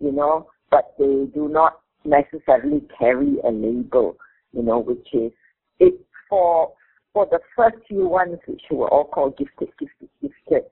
you 0.00 0.12
know, 0.12 0.50
but 0.70 0.92
they 0.98 1.26
do 1.32 1.48
not 1.48 1.80
necessarily 2.04 2.80
carry 2.98 3.38
a 3.44 3.50
label, 3.50 4.16
you 4.52 4.62
know, 4.62 4.80
which 4.80 5.06
is 5.14 5.32
it 5.78 5.94
for 6.28 6.72
for 7.12 7.26
the 7.26 7.40
first 7.56 7.76
few 7.88 8.06
ones 8.06 8.38
which 8.46 8.62
were 8.70 8.88
all 8.88 9.04
called 9.04 9.36
gifted, 9.38 9.68
gifted, 9.78 10.08
gifted. 10.20 10.64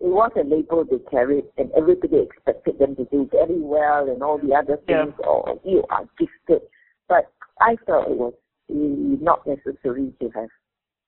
It 0.00 0.08
was 0.08 0.30
a 0.36 0.44
label 0.44 0.84
they 0.84 0.98
carried 1.10 1.44
and 1.56 1.70
everybody 1.72 2.18
expected 2.18 2.78
them 2.78 2.96
to 2.96 3.04
do 3.06 3.28
very 3.32 3.60
well 3.60 4.08
and 4.10 4.22
all 4.22 4.38
the 4.38 4.54
other 4.54 4.78
Yeah. 4.88 5.04
things, 5.04 5.14
oh, 5.24 5.58
you 5.64 5.84
are 5.90 6.06
gifted. 6.18 6.62
But 7.08 7.30
I 7.60 7.76
felt 7.86 8.08
it 8.08 8.16
was 8.16 8.34
really 8.68 9.18
not 9.20 9.46
necessary 9.46 10.12
to 10.20 10.30
have 10.30 10.48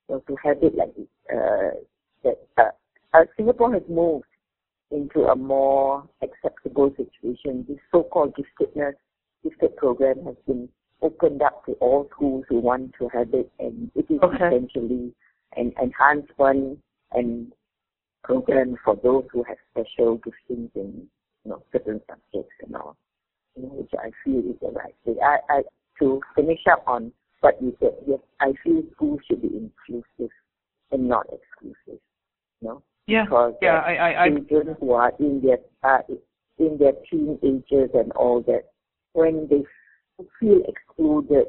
know, 0.09 0.23
to 0.27 0.37
have 0.43 0.59
it 0.63 0.75
like 0.75 0.95
uh, 1.33 1.77
that. 2.25 2.39
Uh, 2.57 2.71
uh, 3.15 3.25
Singapore 3.37 3.73
has 3.73 3.83
moved 3.89 4.27
into 4.91 5.25
a 5.25 5.37
more 5.37 6.07
acceptable 6.23 6.95
situation. 6.97 7.65
This 7.69 7.79
so-called 7.91 8.35
giftedness, 8.35 8.95
gifted 9.43 9.77
program 9.77 10.25
has 10.25 10.37
been 10.47 10.69
opened 11.01 11.43
up 11.43 11.65
to 11.67 11.73
all 11.75 12.09
schools 12.15 12.45
who 12.49 12.59
want 12.59 12.93
to 12.99 13.09
have 13.09 13.33
it, 13.33 13.51
and 13.59 13.91
it 13.95 14.07
is 14.11 14.19
okay. 14.23 14.47
essentially 14.47 15.13
an 15.57 15.73
enhancement 15.83 16.79
and 17.13 17.53
program 18.25 18.77
for 18.85 18.97
those 19.03 19.25
who 19.33 19.43
have 19.45 19.57
special 19.71 20.19
giftings 20.19 20.71
in 20.75 21.07
you 21.45 21.51
know 21.51 21.63
certain 21.73 22.01
subjects 22.09 22.55
and 22.67 22.77
all, 22.77 22.97
you 23.57 23.63
know, 23.63 23.69
which 23.71 23.93
I 23.99 24.11
feel 24.25 24.41
is 24.41 24.57
the 24.61 24.71
right 24.71 24.95
thing. 25.05 25.17
I, 25.23 25.39
I 25.49 25.63
to 26.01 26.21
finish 26.35 26.61
up 26.71 26.83
on 26.87 27.13
what 27.41 27.61
you 27.63 27.77
said, 27.81 27.95
yes, 28.07 28.19
I 28.41 28.53
feel 28.65 28.83
schools 28.95 29.21
should 29.29 29.43
be 29.43 29.49
inclusive 29.49 30.33
and 30.91 31.09
not 31.09 31.27
exclusive. 31.27 32.01
You 32.61 32.69
know? 32.69 32.83
Yeah. 33.07 33.25
Because 33.25 33.55
yeah, 33.63 33.79
I, 33.79 33.95
I, 33.95 34.25
I 34.25 34.29
children 34.49 34.77
who 34.81 34.93
are 34.93 35.13
in 35.19 35.41
their 35.43 35.59
uh, 35.83 36.03
in 36.59 36.77
their 36.79 36.93
teenagers 37.11 37.91
and 37.95 38.13
all 38.13 38.43
that, 38.43 38.65
when 39.13 39.49
they 39.49 39.63
feel 40.41 40.63
excluded, 40.67 41.47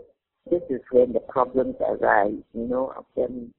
this 0.49 0.61
is 0.69 0.81
when 0.91 1.13
the 1.13 1.19
problems 1.19 1.75
arise. 1.81 2.43
You 2.53 2.67
know, 2.67 2.93
of 2.95 3.05
them 3.15 3.53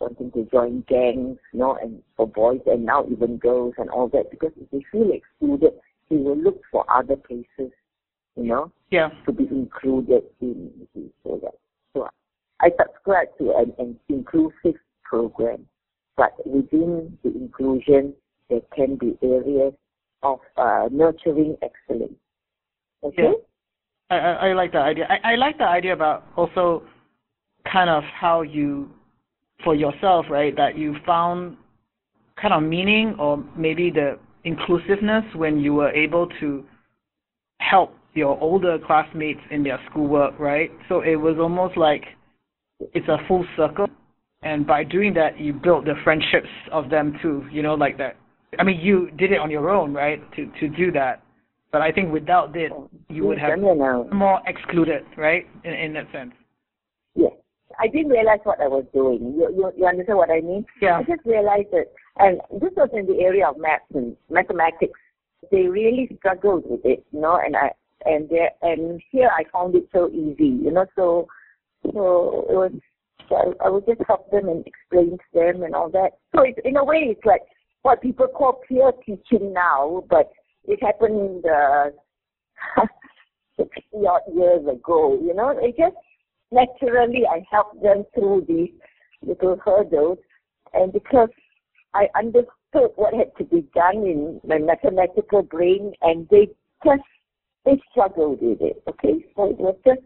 wanting 0.00 0.30
to 0.32 0.48
join 0.50 0.84
gangs, 0.88 1.38
you 1.52 1.60
know, 1.60 1.78
and 1.80 2.02
for 2.16 2.26
boys 2.26 2.60
and 2.66 2.84
now 2.84 3.06
even 3.10 3.38
girls 3.38 3.74
and 3.78 3.90
all 3.90 4.08
that, 4.08 4.30
because 4.30 4.52
if 4.60 4.70
they 4.70 4.84
feel 4.90 5.10
excluded, 5.12 5.72
they 6.10 6.16
will 6.16 6.36
look 6.36 6.60
for 6.70 6.84
other 6.90 7.16
places, 7.16 7.72
you 8.36 8.44
know, 8.44 8.72
yeah, 8.90 9.10
to 9.24 9.32
be 9.32 9.46
included 9.50 10.22
in. 10.40 10.70
So 11.24 11.40
that, 11.42 11.52
so 11.94 12.08
I 12.60 12.70
subscribe 12.78 13.28
to 13.38 13.54
an, 13.56 13.72
an 13.78 13.98
inclusive 14.08 14.80
program, 15.04 15.66
but 16.16 16.34
within 16.46 17.16
the 17.22 17.30
inclusion, 17.34 18.14
there 18.48 18.60
can 18.74 18.96
be 18.96 19.18
areas 19.22 19.74
of 20.22 20.38
uh, 20.56 20.88
nurturing 20.90 21.56
excellence. 21.62 22.14
Okay. 23.04 23.22
Yeah. 23.22 23.32
I, 24.10 24.16
I, 24.16 24.32
I 24.48 24.52
like 24.52 24.72
that 24.72 24.82
idea. 24.82 25.06
I, 25.08 25.32
I 25.32 25.34
like 25.36 25.58
the 25.58 25.64
idea 25.64 25.92
about 25.92 26.24
also 26.36 26.82
kind 27.70 27.90
of 27.90 28.04
how 28.04 28.42
you 28.42 28.90
for 29.64 29.74
yourself, 29.74 30.26
right, 30.30 30.54
that 30.56 30.76
you 30.76 30.96
found 31.04 31.56
kind 32.40 32.52
of 32.52 32.62
meaning 32.62 33.16
or 33.18 33.42
maybe 33.56 33.90
the 33.90 34.18
inclusiveness 34.44 35.24
when 35.34 35.58
you 35.58 35.74
were 35.74 35.90
able 35.90 36.28
to 36.40 36.64
help 37.58 37.94
your 38.16 38.40
older 38.40 38.78
classmates 38.86 39.40
in 39.50 39.62
their 39.62 39.78
schoolwork, 39.90 40.38
right? 40.38 40.70
So 40.88 41.00
it 41.00 41.16
was 41.16 41.36
almost 41.38 41.76
like 41.76 42.04
it's 42.80 43.08
a 43.08 43.18
full 43.28 43.44
circle. 43.56 43.86
And 44.42 44.66
by 44.66 44.84
doing 44.84 45.14
that, 45.14 45.38
you 45.38 45.52
built 45.52 45.84
the 45.84 45.94
friendships 46.04 46.48
of 46.72 46.90
them 46.90 47.18
too, 47.22 47.44
you 47.50 47.62
know, 47.62 47.74
like 47.74 47.98
that. 47.98 48.16
I 48.58 48.64
mean, 48.64 48.80
you 48.80 49.10
did 49.18 49.32
it 49.32 49.38
on 49.38 49.50
your 49.50 49.70
own, 49.70 49.92
right, 49.92 50.20
to, 50.36 50.46
to 50.60 50.68
do 50.68 50.92
that. 50.92 51.22
But 51.72 51.82
I 51.82 51.90
think 51.90 52.12
without 52.12 52.56
it, 52.56 52.72
you 53.08 53.26
would 53.26 53.38
have 53.38 53.58
more 53.58 54.40
excluded, 54.46 55.02
right, 55.16 55.46
in, 55.64 55.72
in 55.72 55.92
that 55.94 56.06
sense. 56.12 56.32
Yes. 57.14 57.32
I 57.78 57.88
didn't 57.88 58.10
realize 58.10 58.38
what 58.44 58.60
I 58.60 58.68
was 58.68 58.84
doing. 58.94 59.34
You, 59.36 59.52
you, 59.54 59.72
you 59.76 59.86
understand 59.86 60.16
what 60.16 60.30
I 60.30 60.40
mean? 60.40 60.64
Yeah. 60.80 60.98
I 60.98 61.02
just 61.02 61.26
realized 61.26 61.68
that, 61.72 61.86
and 62.18 62.40
this 62.62 62.72
was 62.76 62.88
in 62.94 63.06
the 63.06 63.20
area 63.20 63.48
of 63.48 63.58
maths 63.58 63.84
and 63.92 64.16
mathematics. 64.30 64.98
They 65.50 65.66
really 65.66 66.08
struggled 66.18 66.64
with 66.66 66.80
it, 66.84 67.04
you 67.12 67.20
know, 67.20 67.38
and 67.44 67.56
I, 67.56 67.72
and 68.06 68.28
there, 68.28 68.50
and 68.62 69.00
here 69.10 69.28
I 69.28 69.44
found 69.52 69.74
it 69.74 69.88
so 69.92 70.08
easy, 70.10 70.48
you 70.64 70.70
know, 70.70 70.86
so, 70.96 71.26
so 71.84 72.46
it 72.48 72.54
was, 72.54 72.72
so 73.28 73.36
I, 73.36 73.66
I 73.66 73.70
would 73.70 73.86
just 73.86 74.00
help 74.06 74.30
them 74.30 74.48
and 74.48 74.64
explain 74.66 75.18
to 75.18 75.24
them 75.34 75.62
and 75.62 75.74
all 75.74 75.90
that. 75.90 76.12
So 76.34 76.42
it's, 76.42 76.58
in 76.64 76.76
a 76.76 76.84
way, 76.84 77.08
it's 77.10 77.24
like 77.24 77.42
what 77.82 78.00
people 78.00 78.28
call 78.28 78.60
peer 78.68 78.92
teaching 79.04 79.52
now, 79.52 80.04
but 80.08 80.30
it 80.64 80.82
happened, 80.82 81.44
uh, 81.46 81.90
60 83.58 83.80
odd 84.06 84.20
years 84.34 84.66
ago, 84.66 85.18
you 85.22 85.34
know, 85.34 85.50
it 85.50 85.76
just, 85.76 85.96
naturally 86.52 87.24
I 87.28 87.44
helped 87.50 87.82
them 87.82 88.04
through 88.14 88.46
these 88.48 88.70
little 89.22 89.58
hurdles 89.64 90.18
and 90.74 90.92
because 90.92 91.28
I 91.94 92.08
understood 92.16 92.92
what 92.96 93.14
had 93.14 93.34
to 93.38 93.44
be 93.44 93.66
done 93.74 93.96
in 93.96 94.40
my 94.46 94.58
mathematical 94.58 95.42
brain 95.42 95.92
and 96.02 96.28
they 96.30 96.48
just 96.84 97.02
they 97.66 97.80
struggled 97.90 98.38
with 98.40 98.62
it. 98.62 98.82
Okay. 98.88 99.26
So 99.36 99.50
it 99.50 99.58
was 99.58 99.76
just 99.84 100.00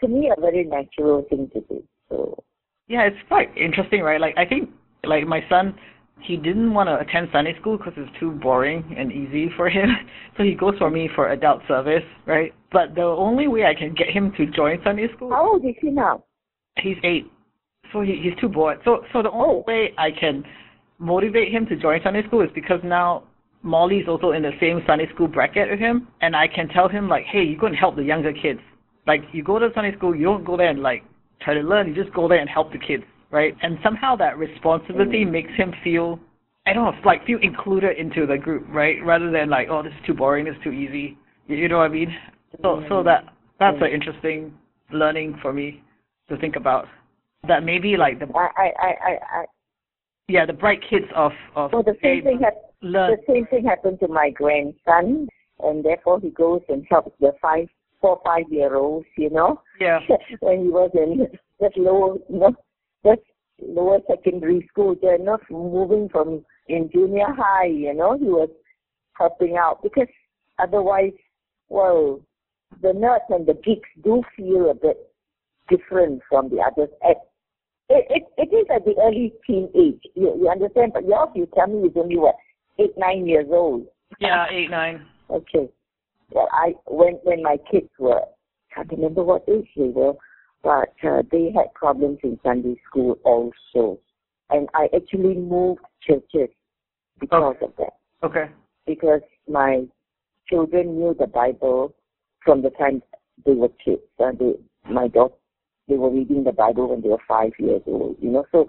to 0.00 0.08
me 0.08 0.32
a 0.36 0.40
very 0.40 0.64
natural 0.64 1.24
thing 1.30 1.48
to 1.54 1.60
do. 1.60 1.84
So 2.08 2.42
Yeah, 2.88 3.02
it's 3.02 3.28
quite 3.28 3.56
interesting, 3.56 4.02
right? 4.02 4.20
Like 4.20 4.34
I 4.36 4.46
think 4.46 4.70
like 5.04 5.26
my 5.26 5.40
son 5.48 5.74
he 6.20 6.36
didn't 6.36 6.72
want 6.72 6.88
to 6.88 6.98
attend 6.98 7.28
Sunday 7.32 7.54
school 7.60 7.76
because 7.76 7.94
it's 7.96 8.10
too 8.20 8.30
boring 8.30 8.94
and 8.96 9.12
easy 9.12 9.50
for 9.56 9.68
him. 9.68 9.88
So 10.36 10.44
he 10.44 10.54
goes 10.54 10.74
for 10.78 10.90
me 10.90 11.10
for 11.14 11.30
adult 11.30 11.60
service, 11.68 12.04
right? 12.26 12.54
But 12.72 12.94
the 12.94 13.02
only 13.02 13.48
way 13.48 13.64
I 13.66 13.74
can 13.74 13.94
get 13.94 14.08
him 14.08 14.32
to 14.38 14.46
join 14.46 14.78
Sunday 14.82 15.08
school. 15.14 15.30
How 15.30 15.52
old 15.52 15.64
is 15.64 15.74
he 15.80 15.90
now? 15.90 16.24
He's 16.78 16.96
eight, 17.04 17.30
so 17.92 18.00
he, 18.00 18.18
he's 18.22 18.32
too 18.40 18.48
bored. 18.48 18.78
So 18.84 19.04
so 19.12 19.22
the 19.22 19.30
only 19.30 19.56
oh. 19.56 19.64
way 19.66 19.92
I 19.98 20.10
can 20.10 20.42
motivate 20.98 21.52
him 21.52 21.66
to 21.66 21.76
join 21.76 22.00
Sunday 22.02 22.22
school 22.26 22.40
is 22.40 22.48
because 22.54 22.80
now 22.82 23.24
Molly's 23.62 24.08
also 24.08 24.32
in 24.32 24.42
the 24.42 24.52
same 24.60 24.82
Sunday 24.86 25.08
school 25.14 25.28
bracket 25.28 25.70
with 25.70 25.78
him, 25.78 26.08
and 26.20 26.34
I 26.34 26.48
can 26.48 26.68
tell 26.68 26.88
him 26.88 27.08
like, 27.08 27.24
hey, 27.24 27.42
you 27.42 27.56
go 27.56 27.66
and 27.66 27.76
help 27.76 27.96
the 27.96 28.02
younger 28.02 28.32
kids. 28.32 28.60
Like 29.06 29.22
you 29.32 29.42
go 29.42 29.58
to 29.58 29.68
Sunday 29.74 29.96
school, 29.96 30.14
you 30.14 30.24
don't 30.24 30.44
go 30.44 30.56
there 30.56 30.68
and 30.68 30.80
like 30.82 31.04
try 31.40 31.54
to 31.54 31.60
learn. 31.60 31.88
You 31.88 31.94
just 31.94 32.14
go 32.14 32.28
there 32.28 32.38
and 32.38 32.48
help 32.48 32.72
the 32.72 32.78
kids 32.78 33.04
right? 33.32 33.56
And 33.62 33.78
somehow 33.82 34.14
that 34.16 34.38
responsibility 34.38 35.24
mm. 35.24 35.32
makes 35.32 35.50
him 35.56 35.74
feel, 35.82 36.20
I 36.66 36.72
don't 36.72 36.84
know, 36.84 37.00
like 37.04 37.26
feel 37.26 37.40
included 37.42 37.96
into 37.98 38.26
the 38.26 38.36
group, 38.36 38.64
right? 38.68 38.96
Rather 39.04 39.32
than 39.32 39.50
like, 39.50 39.66
oh, 39.68 39.82
this 39.82 39.92
is 39.92 40.06
too 40.06 40.14
boring, 40.14 40.44
this 40.44 40.54
is 40.54 40.62
too 40.62 40.70
easy. 40.70 41.18
You 41.48 41.68
know 41.68 41.78
what 41.78 41.90
I 41.90 41.94
mean? 41.94 42.14
So, 42.62 42.68
mm. 42.68 42.88
so 42.88 43.02
that 43.02 43.24
that's 43.58 43.78
mm. 43.78 43.86
an 43.86 43.90
interesting 43.90 44.54
learning 44.92 45.38
for 45.42 45.52
me 45.52 45.82
to 46.28 46.36
think 46.36 46.54
about. 46.54 46.86
That 47.48 47.64
maybe 47.64 47.96
like 47.96 48.20
the 48.20 48.26
I 48.36 48.70
I 48.78 48.86
I, 48.86 49.40
I 49.40 49.44
yeah 50.28 50.46
the 50.46 50.52
bright 50.52 50.78
kids 50.88 51.06
of 51.16 51.32
of 51.56 51.72
well 51.72 51.82
the 51.82 51.96
same 52.00 52.22
thing 52.22 52.38
learn. 52.82 53.16
the 53.16 53.32
same 53.32 53.46
thing 53.46 53.64
happened 53.64 54.00
to 54.00 54.08
my 54.08 54.30
grandson, 54.30 55.28
and 55.60 55.84
therefore 55.84 56.20
he 56.20 56.30
goes 56.30 56.62
and 56.68 56.86
helps 56.90 57.16
the 57.20 57.32
five 57.40 57.68
four 58.00 58.20
five 58.24 58.44
year 58.50 58.76
olds, 58.76 59.06
you 59.16 59.30
know. 59.30 59.60
Yeah. 59.80 60.00
when 60.40 60.62
he 60.64 60.68
was 60.68 60.90
in 60.94 61.26
just 61.60 61.76
low, 61.76 62.20
you 62.28 62.38
know, 62.38 62.54
just 63.04 63.22
lower 63.60 63.98
secondary 64.08 64.66
school. 64.70 64.96
They're 65.00 65.18
not 65.18 65.40
moving 65.50 66.08
from 66.08 66.44
in 66.68 66.90
junior 66.92 67.26
high, 67.28 67.66
you 67.66 67.94
know, 67.94 68.16
he 68.16 68.24
was 68.24 68.48
helping 69.14 69.56
out 69.56 69.82
because 69.82 70.08
otherwise, 70.58 71.12
well, 71.68 72.20
the 72.80 72.88
nerds 72.88 73.34
and 73.34 73.46
the 73.46 73.54
geeks 73.54 73.88
do 74.02 74.22
feel 74.36 74.70
a 74.70 74.74
bit 74.74 74.96
different 75.68 76.22
from 76.28 76.48
the 76.48 76.58
others. 76.58 76.88
At, 77.04 77.16
it, 77.88 78.06
it, 78.08 78.22
it 78.38 78.54
is 78.54 78.66
at 78.74 78.84
the 78.84 78.94
early 79.00 79.32
teen 79.46 79.68
age, 79.74 80.00
you, 80.14 80.34
you 80.40 80.48
understand? 80.48 80.92
But 80.94 81.06
yours, 81.06 81.28
you 81.34 81.48
tell 81.54 81.66
me, 81.66 81.88
is 81.88 81.92
only 81.96 82.16
what, 82.16 82.36
eight, 82.82 82.92
nine 82.96 83.26
years 83.26 83.46
old. 83.50 83.86
Yeah, 84.20 84.46
eight, 84.50 84.70
nine. 84.70 85.06
Okay. 85.30 85.68
Well, 86.30 86.48
I 86.52 86.74
when 86.86 87.14
when 87.24 87.42
my 87.42 87.56
kids 87.70 87.88
were, 87.98 88.20
I 88.20 88.74
can't 88.74 88.90
remember 88.90 89.22
what 89.22 89.44
age 89.48 89.68
they 89.76 89.88
were 89.88 90.14
but 90.62 90.94
uh, 91.04 91.22
they 91.30 91.52
had 91.54 91.74
problems 91.74 92.18
in 92.22 92.38
Sunday 92.42 92.76
school 92.88 93.18
also. 93.24 93.98
And 94.50 94.68
I 94.74 94.88
actually 94.94 95.34
moved 95.34 95.80
churches 96.06 96.50
because 97.18 97.56
okay. 97.56 97.66
of 97.66 97.72
that. 97.78 98.26
Okay. 98.26 98.50
Because 98.86 99.22
my 99.48 99.84
children 100.48 100.98
knew 100.98 101.16
the 101.18 101.26
Bible 101.26 101.94
from 102.44 102.62
the 102.62 102.70
time 102.70 103.02
they 103.44 103.54
were 103.54 103.70
kids. 103.84 104.02
Uh, 104.22 104.32
they, 104.38 104.54
my 104.88 105.08
daughter, 105.08 105.34
they 105.88 105.96
were 105.96 106.10
reading 106.10 106.44
the 106.44 106.52
Bible 106.52 106.90
when 106.90 107.00
they 107.00 107.08
were 107.08 107.22
five 107.26 107.52
years 107.58 107.82
old. 107.86 108.16
You 108.20 108.30
know, 108.30 108.46
so 108.52 108.68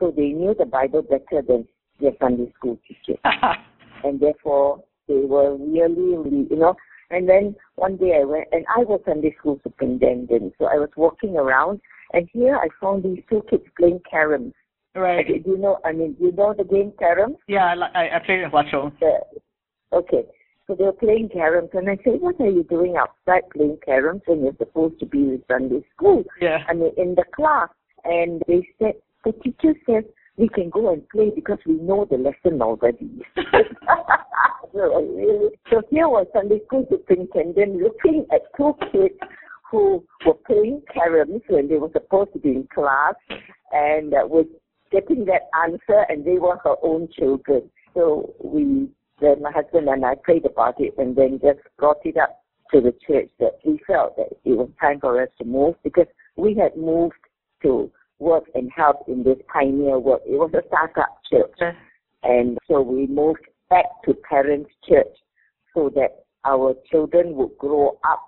so 0.00 0.12
they 0.16 0.28
knew 0.28 0.54
the 0.58 0.64
Bible 0.64 1.02
better 1.02 1.42
than 1.46 1.66
their 2.00 2.12
Sunday 2.20 2.52
school 2.56 2.78
teacher. 2.86 3.18
and 4.04 4.20
therefore 4.20 4.82
they 5.06 5.24
were 5.24 5.56
really, 5.56 6.16
really, 6.16 6.46
you 6.50 6.56
know, 6.56 6.76
and 7.10 7.28
then 7.28 7.56
one 7.76 7.96
day 7.96 8.18
I 8.20 8.24
went, 8.24 8.48
and 8.52 8.64
I 8.74 8.80
was 8.80 9.00
Sunday 9.06 9.34
school 9.38 9.58
superintendent, 9.62 10.54
so 10.58 10.66
I 10.66 10.74
was 10.74 10.90
walking 10.96 11.36
around, 11.36 11.80
and 12.12 12.28
here 12.32 12.56
I 12.56 12.68
found 12.80 13.02
these 13.02 13.22
two 13.30 13.42
kids 13.48 13.64
playing 13.78 14.00
caroms. 14.10 14.52
Right. 14.94 15.24
Okay, 15.24 15.38
do 15.38 15.50
you 15.50 15.58
know? 15.58 15.78
I 15.84 15.92
mean, 15.92 16.16
you 16.18 16.32
know 16.32 16.54
the 16.56 16.64
game 16.64 16.92
caroms? 17.00 17.36
Yeah, 17.46 17.74
I 17.94 18.16
I 18.16 18.18
played 18.24 18.42
with 18.42 18.52
Wacho. 18.52 18.92
Okay, 19.92 20.24
so 20.66 20.74
they 20.74 20.84
were 20.84 20.92
playing 20.92 21.30
caroms, 21.30 21.70
and 21.72 21.88
I 21.88 21.96
said, 22.04 22.20
"What 22.20 22.40
are 22.40 22.50
you 22.50 22.64
doing 22.64 22.96
outside 22.96 23.48
playing 23.54 23.78
caroms 23.86 24.22
when 24.26 24.42
you're 24.42 24.56
supposed 24.58 24.98
to 25.00 25.06
be 25.06 25.18
in 25.18 25.42
Sunday 25.48 25.82
school?" 25.94 26.24
Yeah. 26.40 26.64
I 26.68 26.74
mean, 26.74 26.92
in 26.96 27.14
the 27.14 27.24
class, 27.34 27.68
and 28.04 28.42
they 28.46 28.66
said 28.78 28.94
the 29.24 29.32
teacher 29.32 29.74
says 29.86 30.04
we 30.38 30.48
can 30.48 30.70
go 30.70 30.92
and 30.92 31.06
play 31.08 31.30
because 31.34 31.58
we 31.66 31.74
know 31.74 32.06
the 32.08 32.16
lesson 32.16 32.62
already. 32.62 33.22
so, 34.72 35.82
here 35.90 36.08
was 36.08 36.26
Sunday 36.32 36.60
school 36.66 36.86
superintendent 36.88 37.82
looking 37.82 38.24
at 38.32 38.42
two 38.56 38.72
kids 38.92 39.18
who 39.70 40.04
were 40.24 40.34
playing 40.46 40.82
caroms 40.94 41.42
when 41.48 41.68
they 41.68 41.76
were 41.76 41.90
supposed 41.92 42.32
to 42.32 42.38
be 42.38 42.50
in 42.50 42.68
class 42.72 43.14
and 43.72 44.14
uh, 44.14 44.26
were 44.26 44.44
getting 44.90 45.26
that 45.26 45.50
answer 45.64 46.06
and 46.08 46.24
they 46.24 46.38
were 46.38 46.56
her 46.64 46.76
own 46.82 47.08
children. 47.18 47.68
So 47.92 48.32
we, 48.42 48.88
then 49.20 49.42
my 49.42 49.50
husband 49.50 49.88
and 49.88 50.04
I 50.04 50.14
prayed 50.14 50.46
about 50.46 50.76
it 50.78 50.94
and 50.96 51.16
then 51.16 51.40
just 51.42 51.58
brought 51.78 51.98
it 52.04 52.16
up 52.16 52.42
to 52.72 52.80
the 52.80 52.94
church 53.06 53.30
that 53.40 53.58
we 53.64 53.80
felt 53.86 54.16
that 54.16 54.28
it 54.44 54.52
was 54.56 54.70
time 54.80 55.00
for 55.00 55.20
us 55.20 55.28
to 55.38 55.44
move 55.44 55.74
because 55.82 56.06
we 56.36 56.54
had 56.54 56.76
moved 56.76 57.14
to 57.62 57.90
work 58.18 58.44
and 58.54 58.70
help 58.74 59.04
in 59.08 59.22
this 59.22 59.38
pioneer 59.52 59.98
work. 59.98 60.22
It 60.26 60.36
was 60.36 60.50
a 60.54 60.66
startup 60.68 61.20
church. 61.30 61.74
And 62.22 62.58
so 62.68 62.80
we 62.82 63.06
moved 63.06 63.46
back 63.70 63.86
to 64.04 64.14
parents' 64.14 64.70
church 64.88 65.16
so 65.74 65.90
that 65.94 66.24
our 66.44 66.74
children 66.90 67.34
would 67.36 67.56
grow 67.58 67.98
up, 68.08 68.22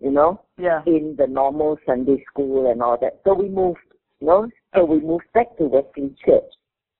you 0.00 0.10
know, 0.10 0.40
yeah. 0.58 0.82
in 0.86 1.14
the 1.18 1.26
normal 1.26 1.78
Sunday 1.86 2.24
school 2.30 2.70
and 2.70 2.82
all 2.82 2.98
that. 3.00 3.20
So 3.24 3.34
we 3.34 3.48
moved, 3.48 3.78
you 4.20 4.26
know, 4.26 4.48
so 4.74 4.84
we 4.84 5.00
moved 5.00 5.26
back 5.34 5.56
to 5.58 5.64
Western 5.64 6.16
Church 6.24 6.50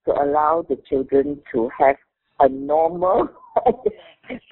to 0.07 0.13
allow 0.13 0.65
the 0.69 0.79
children 0.89 1.41
to 1.53 1.69
have 1.79 1.97
a 2.41 2.49
normal 2.49 3.29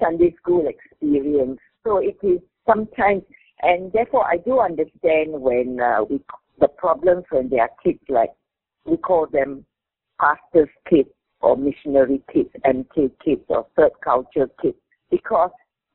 Sunday 0.01 0.35
school 0.41 0.67
experience. 0.67 1.59
So 1.83 1.97
it 1.97 2.17
is 2.23 2.39
sometimes, 2.67 3.23
and 3.61 3.91
therefore 3.93 4.25
I 4.25 4.37
do 4.37 4.59
understand 4.59 5.31
when 5.31 5.79
uh, 5.79 6.03
we 6.09 6.19
the 6.59 6.67
problems 6.67 7.25
when 7.29 7.49
they 7.49 7.59
are 7.59 7.69
kids 7.83 7.99
like 8.09 8.31
we 8.85 8.97
call 8.97 9.27
them 9.31 9.65
pastors' 10.19 10.69
kids 10.89 11.09
or 11.41 11.57
missionary 11.57 12.21
kids, 12.31 12.49
MK 12.65 13.11
kids 13.23 13.41
or 13.49 13.67
third 13.75 13.91
culture 14.03 14.49
kids, 14.61 14.77
because 15.11 15.51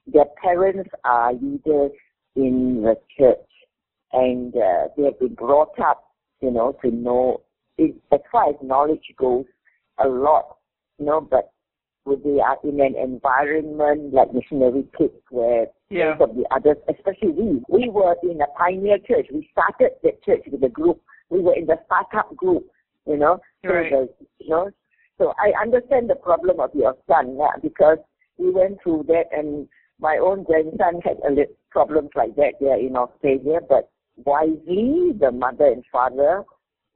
their 0.07 0.27
parents 0.43 0.91
are 1.05 1.33
leaders 1.33 1.93
in 2.37 2.83
the 2.83 2.97
church. 3.19 3.39
And 4.13 4.55
uh, 4.57 4.89
they 4.97 5.05
have 5.05 5.21
been 5.21 5.35
brought 5.35 5.79
up, 5.79 6.05
you 6.41 6.51
know, 6.51 6.77
to 6.83 6.91
know, 6.91 7.43
it, 7.79 7.95
as 8.13 8.21
far 8.31 8.51
as 8.51 8.57
knowledge 8.63 9.05
goes, 9.17 9.45
a 9.99 10.09
lot, 10.09 10.57
you 10.99 11.07
know, 11.07 11.21
but 11.21 11.53
they 12.07 12.41
are 12.41 12.57
in 12.65 12.81
an 12.81 12.95
environment 12.97 14.13
like 14.13 14.33
missionary 14.33 14.87
kids 14.97 15.13
where 15.31 15.67
yeah. 15.91 16.15
most 16.19 16.31
of 16.31 16.37
the 16.37 16.45
others, 16.51 16.77
especially 16.89 17.31
we, 17.31 17.63
we 17.69 17.89
were 17.89 18.17
in 18.23 18.41
a 18.41 18.47
pioneer 18.59 18.99
church. 18.99 19.27
We 19.33 19.49
started 19.53 19.93
that 20.03 20.23
church 20.25 20.43
with 20.51 20.63
a 20.63 20.69
group. 20.69 21.01
We 21.29 21.41
were 21.41 21.55
in 21.55 21.67
the 21.67 21.77
startup 21.87 22.35
group, 22.37 22.67
you 23.07 23.17
know. 23.17 23.41
Right. 23.63 23.93
So 23.93 24.09
the, 24.19 24.27
you 24.39 24.51
know, 24.51 24.71
so 25.19 25.35
I 25.39 25.53
understand 25.61 26.09
the 26.09 26.15
problem 26.15 26.61
of 26.61 26.71
your 26.75 26.97
son 27.07 27.37
yeah, 27.39 27.61
because 27.63 27.99
we 28.39 28.51
went 28.51 28.79
through 28.83 29.05
that 29.09 29.25
and 29.33 29.69
my 30.01 30.17
own 30.17 30.45
grandson 30.45 31.01
had 31.05 31.19
a 31.27 31.31
little 31.31 31.55
problems 31.71 32.11
like 32.17 32.35
that 32.37 32.55
there 32.61 32.79
in 32.79 32.97
Australia, 32.97 33.61
but 33.69 33.91
wisely 34.25 35.13
the 35.19 35.31
mother 35.31 35.67
and 35.67 35.85
father, 35.93 36.45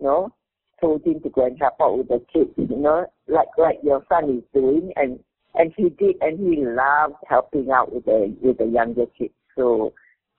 you 0.00 0.06
know, 0.06 0.34
told 0.80 1.04
him 1.06 1.20
to 1.20 1.28
go 1.28 1.46
and 1.46 1.58
help 1.60 1.74
out 1.80 1.98
with 1.98 2.08
the 2.08 2.24
kids, 2.32 2.50
you 2.56 2.76
know, 2.76 3.06
like 3.28 3.48
like 3.58 3.78
your 3.82 4.04
son 4.08 4.30
is 4.30 4.42
doing 4.52 4.92
and 4.96 5.18
and 5.54 5.72
he 5.76 5.88
did 5.90 6.16
and 6.20 6.38
he 6.38 6.64
loved 6.64 7.14
helping 7.28 7.70
out 7.70 7.92
with 7.92 8.04
the 8.04 8.36
with 8.42 8.58
the 8.58 8.66
younger 8.66 9.06
kids. 9.18 9.34
So 9.56 9.92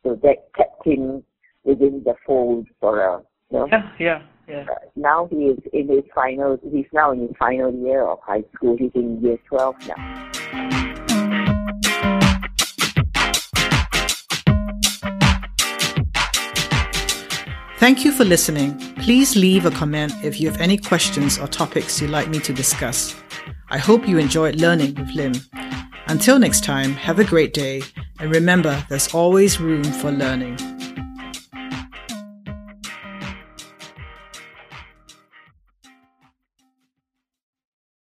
so 0.04 0.15
that 0.24 0.54
kept 0.56 0.86
him 0.86 1.24
within 1.63 2.04
the 2.04 2.15
fold 2.26 2.67
for 2.80 3.02
a 3.02 3.21
you 3.50 3.60
know. 3.60 3.67
Yeah, 3.71 3.91
yeah, 4.00 4.21
yeah. 4.48 4.65
Uh, 4.69 4.76
now 4.95 5.28
he 5.32 5.38
is 5.38 5.60
in 5.74 5.88
his 5.89 6.04
final 6.13 6.60
he's 6.71 6.86
now 6.93 7.12
in 7.12 7.21
his 7.21 7.32
final 7.39 7.74
year 7.74 8.06
of 8.06 8.19
high 8.21 8.43
school. 8.54 8.76
He's 8.78 8.91
in 8.93 9.21
year 9.21 9.38
twelve 9.48 9.76
now. 9.88 10.75
Thank 17.86 18.04
you 18.04 18.12
for 18.12 18.26
listening. 18.26 18.80
Please 18.95 19.36
leave 19.36 19.67
a 19.67 19.69
comment 19.69 20.12
if 20.24 20.41
you 20.41 20.50
have 20.50 20.60
any 20.60 20.76
questions 20.76 21.38
or 21.38 21.45
topics 21.45 22.02
you'd 22.02 22.10
like 22.10 22.30
me 22.30 22.39
to 22.39 22.52
discuss. 22.52 23.15
I 23.69 23.78
hope 23.78 24.08
you 24.08 24.17
enjoyed 24.17 24.56
learning 24.56 24.95
with 24.95 25.12
Lim. 25.12 25.34
Until 26.08 26.39
next 26.39 26.63
time, 26.63 26.93
have 26.93 27.19
a 27.19 27.24
great 27.24 27.54
day, 27.54 27.84
and 28.19 28.32
remember 28.32 28.84
there's 28.89 29.13
always 29.13 29.60
room 29.60 29.84
for 29.84 30.12
learning. 30.12 30.75